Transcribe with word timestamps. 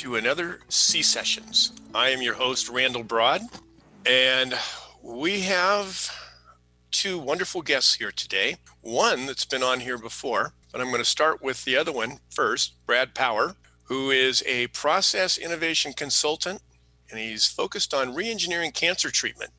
to 0.00 0.16
another 0.16 0.60
C 0.70 1.02
Sessions. 1.02 1.72
I 1.94 2.08
am 2.08 2.22
your 2.22 2.32
host, 2.32 2.70
Randall 2.70 3.02
Broad, 3.02 3.42
and 4.06 4.54
we 5.02 5.40
have 5.40 6.10
two 6.90 7.18
wonderful 7.18 7.60
guests 7.60 7.96
here 7.96 8.10
today. 8.10 8.56
One 8.80 9.26
that's 9.26 9.44
been 9.44 9.62
on 9.62 9.78
here 9.78 9.98
before, 9.98 10.54
but 10.72 10.80
I'm 10.80 10.86
going 10.86 11.02
to 11.02 11.04
start 11.04 11.42
with 11.42 11.62
the 11.66 11.76
other 11.76 11.92
one 11.92 12.18
first, 12.30 12.76
Brad 12.86 13.14
Power, 13.14 13.56
who 13.82 14.10
is 14.10 14.42
a 14.46 14.68
process 14.68 15.36
innovation 15.36 15.92
consultant, 15.92 16.62
and 17.10 17.20
he's 17.20 17.46
focused 17.46 17.92
on 17.92 18.14
reengineering 18.14 18.72
cancer 18.72 19.10
treatment, 19.10 19.50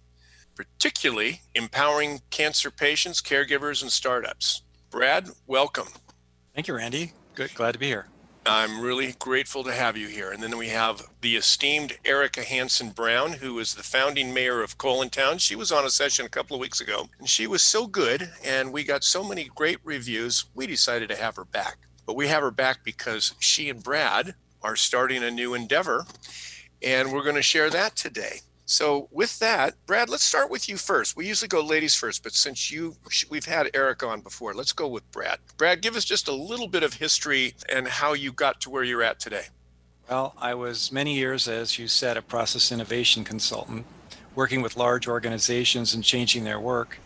particularly 0.56 1.42
empowering 1.54 2.20
cancer 2.32 2.72
patients, 2.72 3.22
caregivers, 3.22 3.84
and 3.84 3.92
startups. 3.92 4.64
Brad, 4.90 5.30
welcome. 5.46 5.90
Thank 6.56 6.68
you, 6.68 6.76
Randy. 6.76 7.14
Good, 7.36 7.54
glad 7.54 7.74
to 7.74 7.80
be 7.80 7.86
here. 7.86 8.08
I'm 8.46 8.82
really 8.82 9.14
grateful 9.20 9.64
to 9.66 9.72
have 9.72 9.96
you 9.96 10.08
here. 10.08 10.32
And 10.32 10.42
then 10.42 10.58
we 10.58 10.70
have 10.70 11.04
the 11.22 11.36
esteemed 11.36 12.00
Erika 12.04 12.42
Hanson 12.42 12.90
Brown, 12.90 13.34
who 13.34 13.60
is 13.60 13.76
the 13.76 13.84
founding 13.84 14.34
mayor 14.34 14.64
of 14.64 14.80
Colontown. 14.80 15.40
She 15.40 15.56
was 15.56 15.72
on 15.72 15.86
a 15.86 15.92
session 15.92 16.26
a 16.26 16.30
couple 16.30 16.56
of 16.56 16.60
weeks 16.60 16.82
ago, 16.82 17.08
and 17.20 17.30
she 17.30 17.46
was 17.46 17.62
so 17.62 17.86
good, 17.86 18.32
and 18.44 18.74
we 18.74 18.84
got 18.84 19.04
so 19.04 19.24
many 19.24 19.50
great 19.56 19.78
reviews, 19.84 20.46
we 20.56 20.66
decided 20.66 21.10
to 21.10 21.16
have 21.16 21.36
her 21.36 21.46
back. 21.46 21.78
But 22.08 22.16
we 22.16 22.28
have 22.30 22.42
her 22.42 22.52
back 22.52 22.84
because 22.84 23.36
she 23.38 23.70
and 23.70 23.84
Brad 23.84 24.34
are 24.64 24.76
starting 24.76 25.24
a 25.24 25.30
new 25.30 25.54
endeavor, 25.54 26.06
and 26.82 27.14
we're 27.14 27.24
going 27.24 27.36
to 27.36 27.44
share 27.44 27.70
that 27.70 27.96
today. 27.96 28.40
So 28.72 29.10
with 29.12 29.38
that, 29.40 29.76
Brad, 29.86 30.08
let's 30.08 30.24
start 30.24 30.50
with 30.50 30.70
you 30.70 30.78
first. 30.78 31.18
We 31.18 31.28
usually 31.28 31.50
go 31.50 31.62
ladies 31.62 31.94
first, 31.94 32.24
but 32.24 32.32
since 32.32 32.72
you 32.72 32.96
we've 33.30 33.46
had 33.46 33.70
Eric 33.74 34.02
on 34.02 34.22
before, 34.22 34.54
let's 34.54 34.72
go 34.72 34.88
with 34.88 35.12
Brad. 35.12 35.40
Brad, 35.58 35.82
give 35.82 35.98
us 35.98 36.06
just 36.06 36.30
a 36.30 36.32
little 36.34 36.70
bit 36.70 36.82
of 36.82 36.94
history 36.94 37.54
and 37.68 37.86
how 37.86 38.14
you 38.14 38.32
got 38.32 38.62
to 38.62 38.70
where 38.70 38.84
you're 38.84 39.04
at 39.04 39.20
today. 39.20 39.48
Well, 40.10 40.36
I 40.38 40.54
was 40.54 40.90
many 40.90 41.16
years, 41.16 41.50
as 41.50 41.78
you 41.78 41.90
said, 41.90 42.16
a 42.16 42.22
process 42.22 42.72
innovation 42.72 43.26
consultant, 43.26 43.86
working 44.36 44.62
with 44.62 44.78
large 44.78 45.06
organizations 45.06 45.94
and 45.94 46.02
changing 46.02 46.46
their 46.46 46.60
work. 46.60 46.98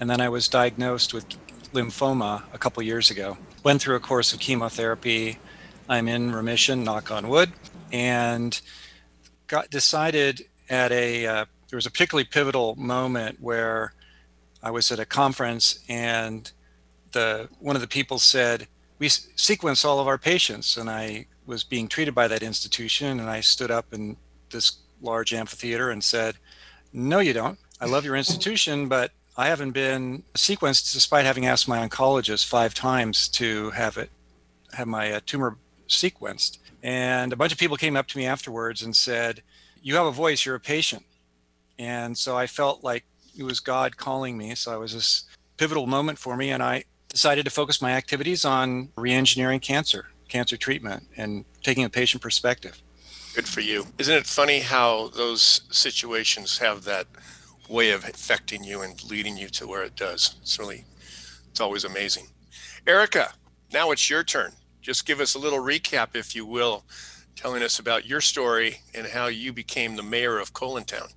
And 0.00 0.10
then 0.10 0.20
I 0.20 0.28
was 0.28 0.48
diagnosed 0.48 1.14
with 1.14 1.24
lymphoma 1.72 2.42
a 2.52 2.58
couple 2.58 2.82
years 2.82 3.12
ago. 3.12 3.38
Went 3.62 3.80
through 3.80 3.94
a 3.94 4.00
course 4.00 4.32
of 4.32 4.40
chemotherapy. 4.40 5.38
I'm 5.88 6.08
in 6.08 6.32
remission, 6.32 6.82
knock 6.82 7.12
on 7.12 7.28
wood, 7.28 7.52
and 7.92 8.60
got 9.46 9.70
decided 9.70 10.46
at 10.68 10.92
a 10.92 11.26
uh, 11.26 11.44
there 11.68 11.76
was 11.76 11.86
a 11.86 11.90
particularly 11.90 12.24
pivotal 12.24 12.76
moment 12.76 13.40
where 13.40 13.92
I 14.62 14.70
was 14.70 14.90
at 14.90 14.98
a 14.98 15.06
conference 15.06 15.80
and 15.88 16.50
the 17.12 17.48
one 17.60 17.76
of 17.76 17.82
the 17.82 17.88
people 17.88 18.18
said 18.18 18.68
we 18.98 19.08
sequence 19.08 19.84
all 19.84 20.00
of 20.00 20.08
our 20.08 20.18
patients. 20.18 20.76
And 20.76 20.88
I 20.88 21.26
was 21.44 21.64
being 21.64 21.88
treated 21.88 22.14
by 22.14 22.28
that 22.28 22.42
institution 22.42 23.20
and 23.20 23.28
I 23.28 23.40
stood 23.40 23.70
up 23.70 23.92
in 23.92 24.16
this 24.50 24.78
large 25.00 25.32
amphitheater 25.32 25.90
and 25.90 26.02
said 26.02 26.36
no 26.92 27.18
you 27.18 27.32
don't. 27.32 27.58
I 27.80 27.86
love 27.86 28.04
your 28.04 28.16
institution 28.16 28.88
but 28.88 29.12
I 29.36 29.48
haven't 29.48 29.72
been 29.72 30.22
sequenced 30.34 30.92
despite 30.94 31.26
having 31.26 31.46
asked 31.46 31.68
my 31.68 31.86
oncologist 31.86 32.46
five 32.46 32.72
times 32.72 33.28
to 33.30 33.70
have 33.70 33.98
it 33.98 34.10
have 34.72 34.88
my 34.88 35.12
uh, 35.12 35.20
tumor 35.26 35.58
sequenced. 35.88 36.58
And 36.82 37.32
a 37.32 37.36
bunch 37.36 37.52
of 37.52 37.58
people 37.58 37.76
came 37.76 37.96
up 37.96 38.06
to 38.08 38.18
me 38.18 38.26
afterwards 38.26 38.82
and 38.82 38.94
said 38.94 39.42
you 39.86 39.94
have 39.94 40.06
a 40.06 40.10
voice, 40.10 40.44
you're 40.44 40.56
a 40.56 40.60
patient. 40.60 41.04
And 41.78 42.18
so 42.18 42.36
I 42.36 42.48
felt 42.48 42.82
like 42.82 43.04
it 43.38 43.44
was 43.44 43.60
God 43.60 43.96
calling 43.96 44.36
me. 44.36 44.56
So 44.56 44.74
it 44.74 44.80
was 44.80 44.92
this 44.92 45.26
pivotal 45.58 45.86
moment 45.86 46.18
for 46.18 46.36
me. 46.36 46.50
And 46.50 46.60
I 46.60 46.82
decided 47.08 47.44
to 47.44 47.52
focus 47.52 47.80
my 47.80 47.92
activities 47.92 48.44
on 48.44 48.88
reengineering 48.96 49.62
cancer, 49.62 50.06
cancer 50.28 50.56
treatment, 50.56 51.04
and 51.16 51.44
taking 51.62 51.84
a 51.84 51.88
patient 51.88 52.20
perspective. 52.20 52.82
Good 53.32 53.46
for 53.46 53.60
you. 53.60 53.86
Isn't 53.96 54.16
it 54.16 54.26
funny 54.26 54.58
how 54.58 55.10
those 55.14 55.60
situations 55.70 56.58
have 56.58 56.82
that 56.82 57.06
way 57.68 57.92
of 57.92 58.02
affecting 58.02 58.64
you 58.64 58.82
and 58.82 59.00
leading 59.08 59.36
you 59.36 59.48
to 59.50 59.68
where 59.68 59.84
it 59.84 59.94
does? 59.94 60.34
It's 60.42 60.58
really, 60.58 60.84
it's 61.48 61.60
always 61.60 61.84
amazing. 61.84 62.26
Erika, 62.88 63.34
now 63.72 63.92
it's 63.92 64.10
your 64.10 64.24
turn. 64.24 64.50
Just 64.82 65.06
give 65.06 65.20
us 65.20 65.36
a 65.36 65.38
little 65.38 65.60
recap, 65.60 66.16
if 66.16 66.34
you 66.34 66.44
will, 66.44 66.82
telling 67.36 67.62
us 67.62 67.78
about 67.78 68.06
your 68.06 68.20
story 68.20 68.80
and 68.94 69.06
how 69.06 69.26
you 69.26 69.52
became 69.52 69.94
the 69.94 70.02
mayor 70.02 70.38
of 70.38 70.52
Colontown. 70.52 71.12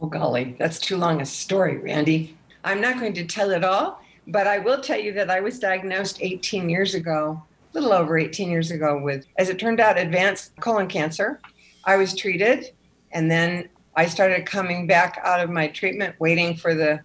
Oh, 0.00 0.06
golly, 0.06 0.56
that's 0.58 0.78
too 0.78 0.96
long 0.96 1.20
a 1.20 1.26
story, 1.26 1.76
Randy. 1.76 2.36
I'm 2.64 2.80
not 2.80 2.98
going 2.98 3.12
to 3.14 3.24
tell 3.24 3.50
it 3.50 3.64
all, 3.64 4.00
but 4.28 4.46
I 4.46 4.58
will 4.58 4.80
tell 4.80 4.98
you 4.98 5.12
that 5.14 5.30
I 5.30 5.40
was 5.40 5.58
diagnosed 5.58 6.18
18 6.20 6.70
years 6.70 6.94
ago, 6.94 7.42
a 7.72 7.74
little 7.74 7.92
over 7.92 8.16
18 8.16 8.50
years 8.50 8.70
ago, 8.70 9.00
with, 9.02 9.26
as 9.36 9.48
it 9.48 9.58
turned 9.58 9.80
out, 9.80 9.98
advanced 9.98 10.52
colon 10.60 10.86
cancer. 10.86 11.40
I 11.84 11.96
was 11.96 12.14
treated, 12.14 12.72
and 13.10 13.30
then 13.30 13.68
I 13.96 14.06
started 14.06 14.46
coming 14.46 14.86
back 14.86 15.20
out 15.24 15.40
of 15.40 15.50
my 15.50 15.68
treatment, 15.68 16.14
waiting 16.18 16.56
for 16.56 16.74
the 16.74 17.00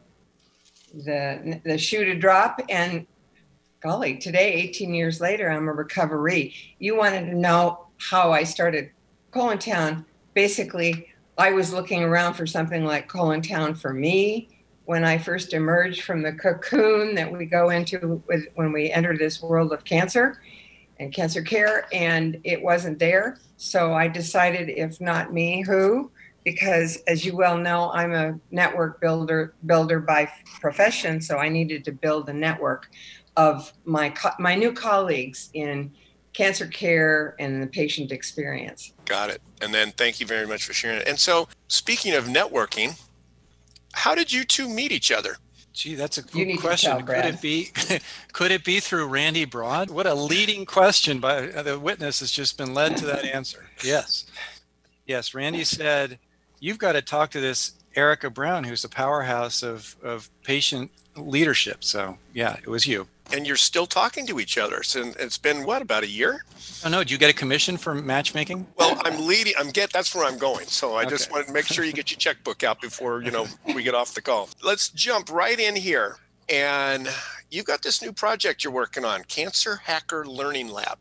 the 0.93 1.59
the 1.65 1.77
shoe 1.77 2.05
to 2.05 2.15
drop, 2.15 2.61
and 2.69 3.05
golly, 3.81 4.17
today, 4.17 4.53
18 4.53 4.93
years 4.93 5.19
later, 5.19 5.49
I'm 5.49 5.67
a 5.67 5.73
recovery. 5.73 6.53
You 6.79 6.95
wanted 6.95 7.25
to 7.25 7.35
know 7.35 7.86
how 7.97 8.31
I 8.31 8.43
started 8.43 8.91
Colontown. 9.31 10.05
Basically, 10.33 11.09
I 11.37 11.51
was 11.51 11.73
looking 11.73 12.03
around 12.03 12.33
for 12.33 12.47
something 12.47 12.85
like 12.85 13.09
Colontown 13.09 13.77
for 13.77 13.93
me 13.93 14.49
when 14.85 15.03
I 15.03 15.17
first 15.17 15.53
emerged 15.53 16.03
from 16.03 16.21
the 16.21 16.31
cocoon 16.31 17.13
that 17.15 17.31
we 17.31 17.45
go 17.45 17.69
into 17.69 18.23
with, 18.27 18.45
when 18.55 18.71
we 18.71 18.89
enter 18.89 19.17
this 19.17 19.41
world 19.41 19.73
of 19.73 19.83
cancer 19.83 20.41
and 20.99 21.13
cancer 21.13 21.41
care, 21.41 21.87
and 21.91 22.39
it 22.43 22.61
wasn't 22.61 22.97
there. 22.97 23.37
So 23.57 23.93
I 23.93 24.07
decided, 24.07 24.69
if 24.69 25.01
not 25.01 25.33
me, 25.33 25.61
who? 25.61 26.09
Because 26.43 26.97
as 27.07 27.25
you 27.25 27.35
well 27.35 27.57
know, 27.57 27.91
I'm 27.91 28.13
a 28.13 28.39
network 28.51 29.01
builder 29.01 29.53
builder 29.65 29.99
by 29.99 30.31
profession, 30.61 31.19
so 31.19 31.37
I 31.37 31.49
needed 31.49 31.83
to 31.85 31.91
build 31.91 32.29
a 32.29 32.33
network 32.33 32.89
of 33.35 33.73
my 33.83 34.13
my 34.39 34.55
new 34.55 34.71
colleagues 34.71 35.49
in 35.53 35.91
cancer 36.37 36.67
care 36.67 37.35
and 37.39 37.63
the 37.63 37.67
patient 37.67 38.11
experience. 38.11 38.93
Got 39.05 39.31
it. 39.31 39.41
And 39.59 39.73
then 39.73 39.91
thank 39.91 40.19
you 40.19 40.27
very 40.27 40.45
much 40.45 40.65
for 40.65 40.73
sharing 40.73 40.99
it. 40.99 41.07
And 41.07 41.17
so, 41.17 41.47
speaking 41.67 42.13
of 42.13 42.25
networking, 42.25 43.01
how 43.93 44.13
did 44.13 44.31
you 44.31 44.43
two 44.43 44.69
meet 44.69 44.91
each 44.91 45.11
other? 45.11 45.37
Gee, 45.73 45.95
that's 45.95 46.19
a 46.19 46.21
good 46.21 46.59
question. 46.59 46.91
Tell, 46.91 47.01
could 47.01 47.25
it 47.25 47.41
be 47.41 47.71
could 48.33 48.51
it 48.51 48.63
be 48.63 48.79
through 48.79 49.07
Randy 49.07 49.45
Broad? 49.45 49.89
What 49.89 50.05
a 50.05 50.13
leading 50.13 50.65
question 50.65 51.19
by 51.19 51.49
uh, 51.49 51.63
the 51.63 51.79
witness 51.79 52.19
has 52.19 52.31
just 52.31 52.57
been 52.57 52.73
led 52.73 52.97
to 52.97 53.05
that 53.07 53.25
answer. 53.25 53.65
Yes. 53.83 54.25
Yes, 55.07 55.33
Randy 55.33 55.63
said, 55.63 56.19
"You've 56.59 56.79
got 56.79 56.93
to 56.93 57.01
talk 57.01 57.31
to 57.31 57.39
this 57.39 57.73
Erika 57.95 58.29
Brown 58.29 58.63
who's 58.63 58.83
a 58.83 58.89
powerhouse 58.89 59.63
of 59.63 59.95
of 60.03 60.29
patient 60.43 60.91
leadership." 61.15 61.83
So, 61.83 62.17
yeah, 62.33 62.57
it 62.61 62.67
was 62.67 62.85
you 62.85 63.07
and 63.31 63.45
you're 63.45 63.55
still 63.55 63.85
talking 63.85 64.25
to 64.27 64.39
each 64.39 64.57
other. 64.57 64.83
So 64.83 65.13
it's 65.19 65.37
been 65.37 65.65
what 65.65 65.81
about 65.81 66.03
a 66.03 66.07
year? 66.07 66.43
Oh 66.85 66.89
no! 66.89 67.03
Do 67.03 67.13
you 67.13 67.17
get 67.17 67.29
a 67.29 67.33
commission 67.33 67.77
for 67.77 67.93
matchmaking? 67.93 68.67
Well, 68.77 68.99
I'm 69.03 69.25
leading. 69.25 69.53
I'm 69.57 69.69
get. 69.69 69.91
That's 69.91 70.13
where 70.13 70.25
I'm 70.25 70.37
going. 70.37 70.67
So 70.67 70.95
I 70.95 71.01
okay. 71.01 71.09
just 71.09 71.31
want 71.31 71.47
to 71.47 71.53
make 71.53 71.65
sure 71.65 71.83
you 71.83 71.93
get 71.93 72.11
your 72.11 72.17
checkbook 72.17 72.63
out 72.63 72.81
before 72.81 73.21
you 73.21 73.31
know 73.31 73.47
we 73.73 73.83
get 73.83 73.95
off 73.95 74.13
the 74.13 74.21
call. 74.21 74.49
Let's 74.63 74.89
jump 74.89 75.31
right 75.31 75.59
in 75.59 75.75
here, 75.75 76.17
and 76.49 77.09
you 77.49 77.63
got 77.63 77.81
this 77.81 78.01
new 78.01 78.11
project 78.11 78.63
you're 78.63 78.73
working 78.73 79.05
on, 79.05 79.23
CancerHacker 79.23 80.25
Learning 80.25 80.69
Lab. 80.69 80.97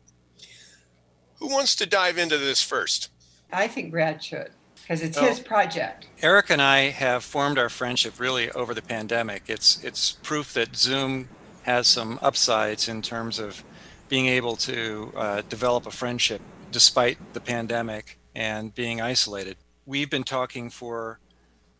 Who 1.35 1.47
wants 1.47 1.75
to 1.75 1.85
dive 1.85 2.17
into 2.17 2.37
this 2.37 2.63
first? 2.63 3.09
I 3.51 3.67
think 3.67 3.91
Brad 3.91 4.23
should 4.23 4.51
because 4.87 5.01
it's 5.01 5.17
his 5.17 5.39
oh. 5.39 5.43
project. 5.43 6.07
Eric 6.21 6.49
and 6.49 6.61
I 6.61 6.89
have 6.89 7.23
formed 7.23 7.57
our 7.57 7.69
friendship 7.69 8.19
really 8.19 8.49
over 8.51 8.73
the 8.73 8.81
pandemic. 8.81 9.43
It's 9.47 9.83
it's 9.83 10.13
proof 10.13 10.53
that 10.53 10.75
Zoom 10.75 11.29
has 11.67 11.85
some 11.85 12.17
upsides 12.21 12.87
in 12.87 13.01
terms 13.01 13.37
of 13.39 13.63
being 14.07 14.25
able 14.25 14.55
to 14.55 15.11
uh, 15.17 15.41
develop 15.49 15.85
a 15.85 15.91
friendship 15.91 16.41
despite 16.71 17.17
the 17.33 17.41
pandemic 17.41 18.17
and 18.33 18.73
being 18.73 19.01
isolated. 19.01 19.57
We've 19.85 20.09
been 20.09 20.23
talking 20.23 20.69
for 20.69 21.19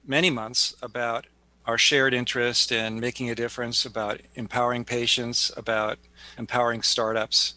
many 0.05 0.29
months 0.29 0.75
about 0.81 1.27
our 1.65 1.77
shared 1.77 2.13
interest 2.13 2.71
in 2.71 2.99
making 2.99 3.29
a 3.29 3.35
difference, 3.35 3.85
about 3.85 4.21
empowering 4.35 4.83
patients, 4.83 5.51
about 5.55 5.99
empowering 6.37 6.81
startups, 6.81 7.55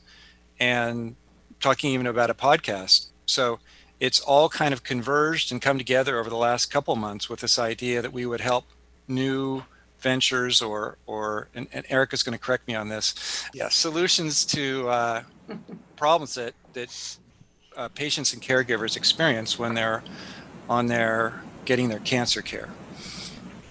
and 0.59 1.17
talking 1.59 1.93
even 1.93 2.06
about 2.06 2.31
a 2.31 2.35
podcast. 2.35 3.06
So 3.26 3.59
it's 3.99 4.21
all 4.21 4.49
kind 4.49 4.73
of 4.73 4.85
converged 4.85 5.50
and 5.50 5.61
come 5.61 5.79
together 5.79 6.19
over 6.19 6.31
the 6.31 6.37
last 6.37 6.67
couple 6.67 6.94
months 6.97 7.29
with 7.29 7.41
this 7.41 7.59
idea 7.59 8.03
that 8.03 8.12
we 8.12 8.25
would 8.25 8.41
help 8.41 8.67
new 9.09 9.65
ventures 10.00 10.62
or 10.62 10.99
or 11.06 11.49
and, 11.55 11.67
and 11.73 11.85
Eric 11.88 12.12
is 12.12 12.23
going 12.23 12.37
to 12.37 12.43
correct 12.43 12.67
me 12.69 12.75
on 12.75 12.88
this. 12.88 13.44
Yeah, 13.55 13.69
solutions 13.69 14.44
to 14.47 14.88
uh, 14.88 15.23
problems 15.97 16.35
that 16.35 16.55
that 16.73 17.17
uh, 17.76 17.88
patients 17.88 18.32
and 18.32 18.43
caregivers 18.43 18.97
experience 18.97 19.58
when 19.58 19.75
they're 19.75 20.02
on 20.69 20.87
their 20.87 21.43
getting 21.64 21.88
their 21.88 22.00
cancer 22.00 22.43
care. 22.43 22.69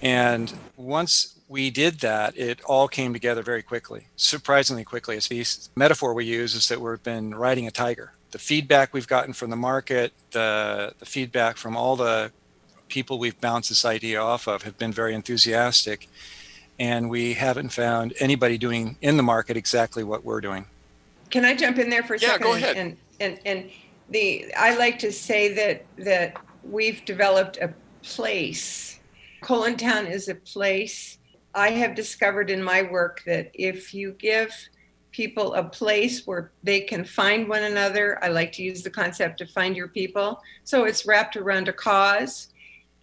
And 0.02 0.54
once 0.78 1.40
we 1.50 1.70
did 1.72 2.00
that, 2.00 2.38
it 2.38 2.62
all 2.62 2.88
came 2.88 3.12
together 3.12 3.42
very 3.42 3.64
quickly, 3.64 4.08
surprisingly 4.16 4.84
quickly. 4.84 5.18
It's 5.18 5.28
the 5.28 5.46
metaphor 5.76 6.14
we 6.14 6.26
use 6.26 6.54
is 6.56 6.68
that 6.70 6.80
we've 6.80 7.02
been 7.04 7.36
riding 7.36 7.68
a 7.68 7.72
tiger. 7.72 8.14
the 8.32 8.38
feedback 8.38 8.94
we've 8.94 9.08
gotten 9.08 9.34
from 9.34 9.50
the 9.50 9.56
market, 9.56 10.14
the, 10.32 10.94
the 11.00 11.06
feedback 11.06 11.58
from 11.58 11.76
all 11.76 11.96
the 11.96 12.32
people 12.90 13.20
we've 13.20 13.40
bounced 13.40 13.70
this 13.70 13.86
idea 13.86 14.20
off 14.20 14.48
of 14.48 14.64
have 14.64 14.78
been 14.78 14.92
very 14.92 15.14
enthusiastic. 15.14 16.08
And 16.78 17.10
we 17.10 17.34
haven't 17.34 17.70
found 17.70 18.14
anybody 18.20 18.58
doing 18.58 18.98
in 19.02 19.18
the 19.18 19.24
market 19.24 19.58
exactly 19.58 20.04
what 20.04 20.24
we're 20.24 20.42
doing. 20.42 20.66
Can 21.30 21.46
I 21.46 21.56
jump 21.56 21.78
in 21.78 21.90
there 21.90 22.04
for 22.04 22.16
a 22.16 22.20
Yeah, 22.20 22.30
second? 22.30 22.44
go 22.44 22.54
ahead. 22.54 22.78
And, 22.78 22.98
and, 23.20 23.40
and 23.46 23.70
the, 24.10 24.54
I 24.56 24.76
like 24.78 24.98
to 25.00 25.12
say 25.12 25.54
that, 25.54 25.86
that 25.98 26.38
we've 26.64 27.04
developed 27.06 27.58
a 27.58 27.74
place. 28.02 29.00
Town 29.44 30.08
is 30.08 30.30
a 30.30 30.36
place. 30.36 31.18
I 31.54 31.72
have 31.72 31.96
discovered 31.96 32.50
in 32.50 32.64
my 32.64 32.84
work 32.84 33.24
that 33.26 33.52
if 33.54 33.94
you 33.94 34.12
give 34.14 34.54
people 35.12 35.54
a 35.56 35.64
place 35.64 36.26
where 36.28 36.52
they 36.64 36.82
can 36.82 37.04
find 37.04 37.50
one 37.50 37.64
another, 37.64 38.24
I 38.24 38.28
like 38.30 38.52
to 38.54 38.64
use 38.64 38.84
the 38.84 38.90
concept 38.90 39.42
of 39.42 39.50
find 39.50 39.76
your 39.76 39.88
people. 39.88 40.42
So 40.64 40.86
it's 40.86 41.06
wrapped 41.06 41.36
around 41.36 41.68
a 41.68 41.74
cause. 41.74 42.49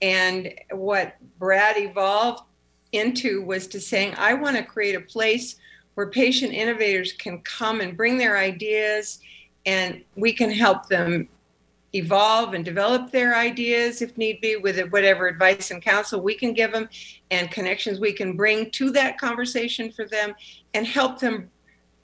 And 0.03 0.53
what 0.71 1.17
Brad 1.39 1.77
evolved 1.79 2.45
into 2.93 3.43
was 3.43 3.67
to 3.69 3.81
saying, 3.81 4.15
I 4.17 4.35
want 4.35 4.57
to 4.57 4.63
create 4.63 4.95
a 4.95 5.01
place 5.01 5.57
where 5.95 6.09
patient 6.09 6.53
innovators 6.53 7.13
can 7.13 7.41
come 7.41 7.81
and 7.81 7.97
bring 7.97 8.19
their 8.19 8.37
ideas 8.37 9.21
and 9.65 10.03
we 10.15 10.33
can 10.33 10.51
help 10.51 10.89
them 10.89 11.29
evolve 11.95 12.53
and 12.53 12.65
develop 12.65 13.11
their 13.11 13.35
ideas 13.35 14.03
if 14.03 14.17
need 14.19 14.41
be 14.41 14.57
with 14.57 14.79
whatever 14.91 15.29
advice 15.29 15.71
and 15.71 15.81
counsel 15.81 16.21
we 16.21 16.35
can 16.35 16.53
give 16.53 16.73
them 16.73 16.89
and 17.31 17.51
connections 17.51 17.99
we 17.99 18.13
can 18.13 18.37
bring 18.37 18.71
to 18.71 18.91
that 18.91 19.19
conversation 19.19 19.91
for 19.91 20.05
them 20.05 20.35
and 20.75 20.87
help 20.87 21.19
them 21.19 21.51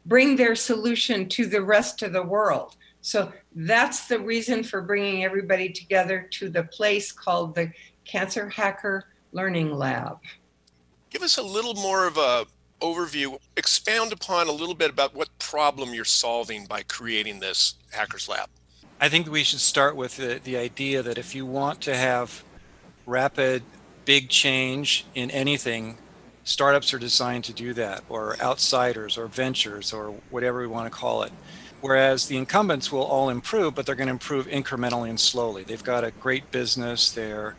bring 0.06 0.36
their 0.36 0.54
solution 0.54 1.28
to 1.28 1.46
the 1.46 1.60
rest 1.60 2.02
of 2.02 2.12
the 2.12 2.22
world 2.22 2.76
so 3.02 3.32
that's 3.54 4.06
the 4.06 4.19
reason 4.19 4.62
for 4.64 4.81
bringing 4.81 5.25
everybody 5.25 5.69
together 5.69 6.26
to 6.31 6.49
the 6.49 6.62
place 6.64 7.12
called 7.12 7.54
the 7.54 7.70
cancer 8.04 8.49
hacker 8.49 9.04
learning 9.32 9.70
lab 9.70 10.19
Give 11.12 11.22
us 11.22 11.37
a 11.37 11.43
little 11.43 11.75
more 11.75 12.06
of 12.06 12.16
a 12.16 12.46
overview. 12.81 13.38
Expound 13.56 14.12
upon 14.12 14.49
a 14.49 14.52
little 14.52 14.75
bit 14.75 14.88
about 14.88 15.14
what 15.14 15.28
problem 15.38 15.93
you're 15.93 16.06
solving 16.06 16.64
by 16.64 16.82
creating 16.82 17.38
this 17.38 17.75
Hackers 17.90 18.28
Lab. 18.28 18.49
I 18.99 19.10
think 19.10 19.31
we 19.31 19.44
should 19.44 19.60
start 19.60 19.94
with 19.94 20.16
the, 20.16 20.40
the 20.43 20.56
idea 20.56 21.02
that 21.02 21.19
if 21.19 21.34
you 21.34 21.44
want 21.44 21.82
to 21.82 21.94
have 21.94 22.43
rapid, 23.05 23.62
big 24.06 24.31
change 24.31 25.05
in 25.14 25.31
anything, 25.31 25.98
startups 26.44 26.94
are 26.94 26.98
designed 26.98 27.44
to 27.44 27.52
do 27.52 27.75
that, 27.75 28.05
or 28.08 28.40
outsiders, 28.40 29.19
or 29.19 29.26
ventures, 29.26 29.93
or 29.93 30.14
whatever 30.31 30.60
we 30.60 30.66
want 30.66 30.90
to 30.90 30.98
call 30.98 31.25
it. 31.25 31.32
Whereas 31.82 32.29
the 32.29 32.37
incumbents 32.37 32.93
will 32.93 33.02
all 33.02 33.29
improve, 33.29 33.75
but 33.75 33.84
they're 33.84 33.96
going 33.96 34.06
to 34.06 34.12
improve 34.12 34.46
incrementally 34.46 35.11
and 35.11 35.19
slowly. 35.19 35.64
They've 35.64 35.82
got 35.82 36.05
a 36.05 36.12
great 36.12 36.50
business. 36.52 37.11
They're 37.11 37.56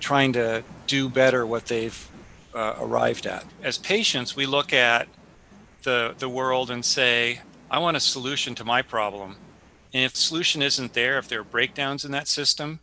trying 0.00 0.32
to 0.32 0.64
do 0.86 1.10
better 1.10 1.46
what 1.46 1.66
they've 1.66 2.10
uh, 2.54 2.74
arrived 2.80 3.26
at. 3.26 3.44
As 3.62 3.76
patients, 3.76 4.34
we 4.34 4.46
look 4.46 4.72
at 4.72 5.08
the, 5.82 6.14
the 6.18 6.28
world 6.28 6.70
and 6.70 6.84
say, 6.84 7.40
I 7.70 7.78
want 7.78 7.98
a 7.98 8.00
solution 8.00 8.54
to 8.54 8.64
my 8.64 8.80
problem. 8.80 9.36
And 9.92 10.04
if 10.04 10.14
the 10.14 10.20
solution 10.20 10.62
isn't 10.62 10.94
there, 10.94 11.18
if 11.18 11.28
there 11.28 11.40
are 11.40 11.44
breakdowns 11.44 12.04
in 12.04 12.12
that 12.12 12.28
system, 12.28 12.80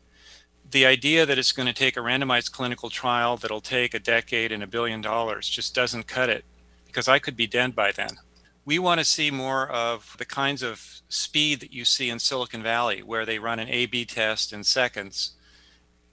the 0.69 0.85
idea 0.85 1.25
that 1.25 1.39
it's 1.39 1.51
going 1.51 1.67
to 1.67 1.73
take 1.73 1.97
a 1.97 2.01
randomized 2.01 2.51
clinical 2.51 2.91
trial 2.91 3.35
that'll 3.37 3.61
take 3.61 3.95
a 3.95 3.99
decade 3.99 4.51
and 4.51 4.61
a 4.61 4.67
billion 4.67 5.01
dollars 5.01 5.49
just 5.49 5.73
doesn't 5.73 6.05
cut 6.05 6.29
it 6.29 6.45
because 6.85 7.07
I 7.07 7.17
could 7.17 7.35
be 7.35 7.47
dead 7.47 7.75
by 7.75 7.91
then. 7.91 8.09
We 8.65 8.79
want 8.79 8.99
to 8.99 9.05
see 9.05 9.29
more 9.29 9.67
of 9.67 10.15
the 10.17 10.25
kinds 10.25 10.63
of 10.63 11.01
speed 11.09 11.59
that 11.59 11.73
you 11.73 11.83
see 11.83 12.09
in 12.09 12.19
Silicon 12.19 12.63
Valley, 12.63 13.03
where 13.03 13.25
they 13.25 13.39
run 13.39 13.59
an 13.59 13.67
A 13.69 13.85
B 13.87 14.05
test 14.05 14.53
in 14.53 14.63
seconds, 14.63 15.33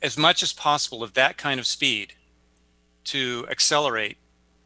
as 0.02 0.18
much 0.18 0.42
as 0.42 0.52
possible 0.52 1.02
of 1.02 1.14
that 1.14 1.36
kind 1.36 1.60
of 1.60 1.66
speed 1.66 2.14
to 3.04 3.46
accelerate 3.50 4.18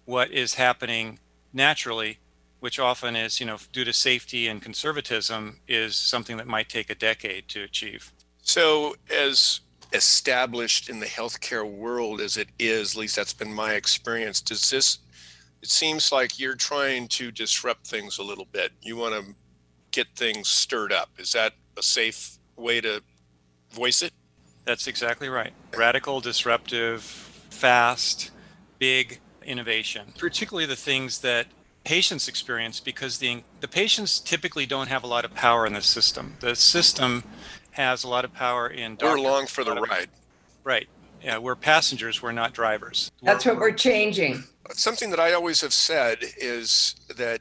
what 0.07 0.31
is 0.31 0.55
happening 0.55 1.19
naturally, 1.53 2.19
which 2.61 2.79
often 2.79 3.15
is, 3.17 3.39
you 3.41 3.47
know, 3.47 3.59
due 3.73 3.85
to 3.85 3.93
safety 3.93 4.49
and 4.49 4.63
conservatism, 4.63 5.61
is 5.69 5.97
something 5.97 6.37
that 6.39 6.47
might 6.47 6.69
take 6.69 6.89
a 6.89 6.95
decade 6.95 7.49
to 7.49 7.63
achieve. 7.63 8.13
So, 8.43 8.97
as 9.11 9.61
established 9.93 10.89
in 10.89 11.01
the 11.01 11.07
healthcare 11.07 11.71
world 11.71 12.21
as 12.21 12.37
it 12.37 12.49
is, 12.59 12.95
at 12.95 13.01
least 13.01 13.17
that's 13.17 13.33
been 13.35 13.53
my 13.53 13.75
experience, 13.75 14.41
does 14.41 14.69
this, 14.71 14.99
it 15.65 15.71
seems 15.71 16.13
like 16.13 16.39
you're 16.39 16.55
trying 16.57 17.09
to 17.09 17.31
disrupt 17.33 17.87
things 17.87 18.19
a 18.19 18.23
little 18.23 18.45
bit. 18.53 18.71
You 18.83 18.99
want 18.99 19.15
to 19.15 19.35
get 19.93 20.07
things 20.15 20.47
stirred 20.47 20.93
up. 20.93 21.09
Is 21.17 21.33
that 21.33 21.55
a 21.79 21.83
safe 21.83 22.37
way 22.55 22.83
to 22.83 23.03
voice 23.71 24.03
it? 24.03 24.13
That's 24.67 24.87
exactly 24.87 25.31
right. 25.31 25.55
Radical, 25.75 26.21
disruptive, 26.21 27.01
fast, 27.01 28.31
big 28.79 29.21
innovation, 29.43 30.13
particularly 30.19 30.67
the 30.67 30.77
things 30.77 31.21
that 31.23 31.47
patients 31.83 32.29
experience 32.29 32.79
because 32.79 33.17
the, 33.17 33.43
the 33.61 33.69
patients 33.69 34.21
typically 34.21 34.67
don't 34.67 34.89
have 34.89 35.03
a 35.03 35.07
lot 35.07 35.25
of 35.25 35.33
power 35.35 35.65
in 35.67 35.73
the 35.73 35.81
system. 35.81 36.37
The 36.41 36.55
system 36.55 37.25
has 37.71 38.05
a 38.05 38.09
lot 38.09 38.27
of 38.27 38.35
power 38.35 38.69
in 38.69 38.99
We're 39.01 39.17
along 39.17 39.47
for 39.47 39.65
the 39.65 39.71
lot 39.71 39.83
of- 39.85 39.89
ride. 39.89 40.11
Right. 40.63 40.89
Yeah, 41.25 41.39
we're 41.39 41.57
passengers, 41.57 42.23
we're 42.23 42.33
not 42.33 42.53
drivers. 42.53 43.11
that's 43.23 43.47
what 43.47 43.57
we're 43.57 43.73
changing 43.73 44.45
Something 44.73 45.11
that 45.11 45.21
I 45.21 45.33
always 45.33 45.61
have 45.61 45.75
said 45.75 46.19
is 46.39 46.97
that 47.17 47.41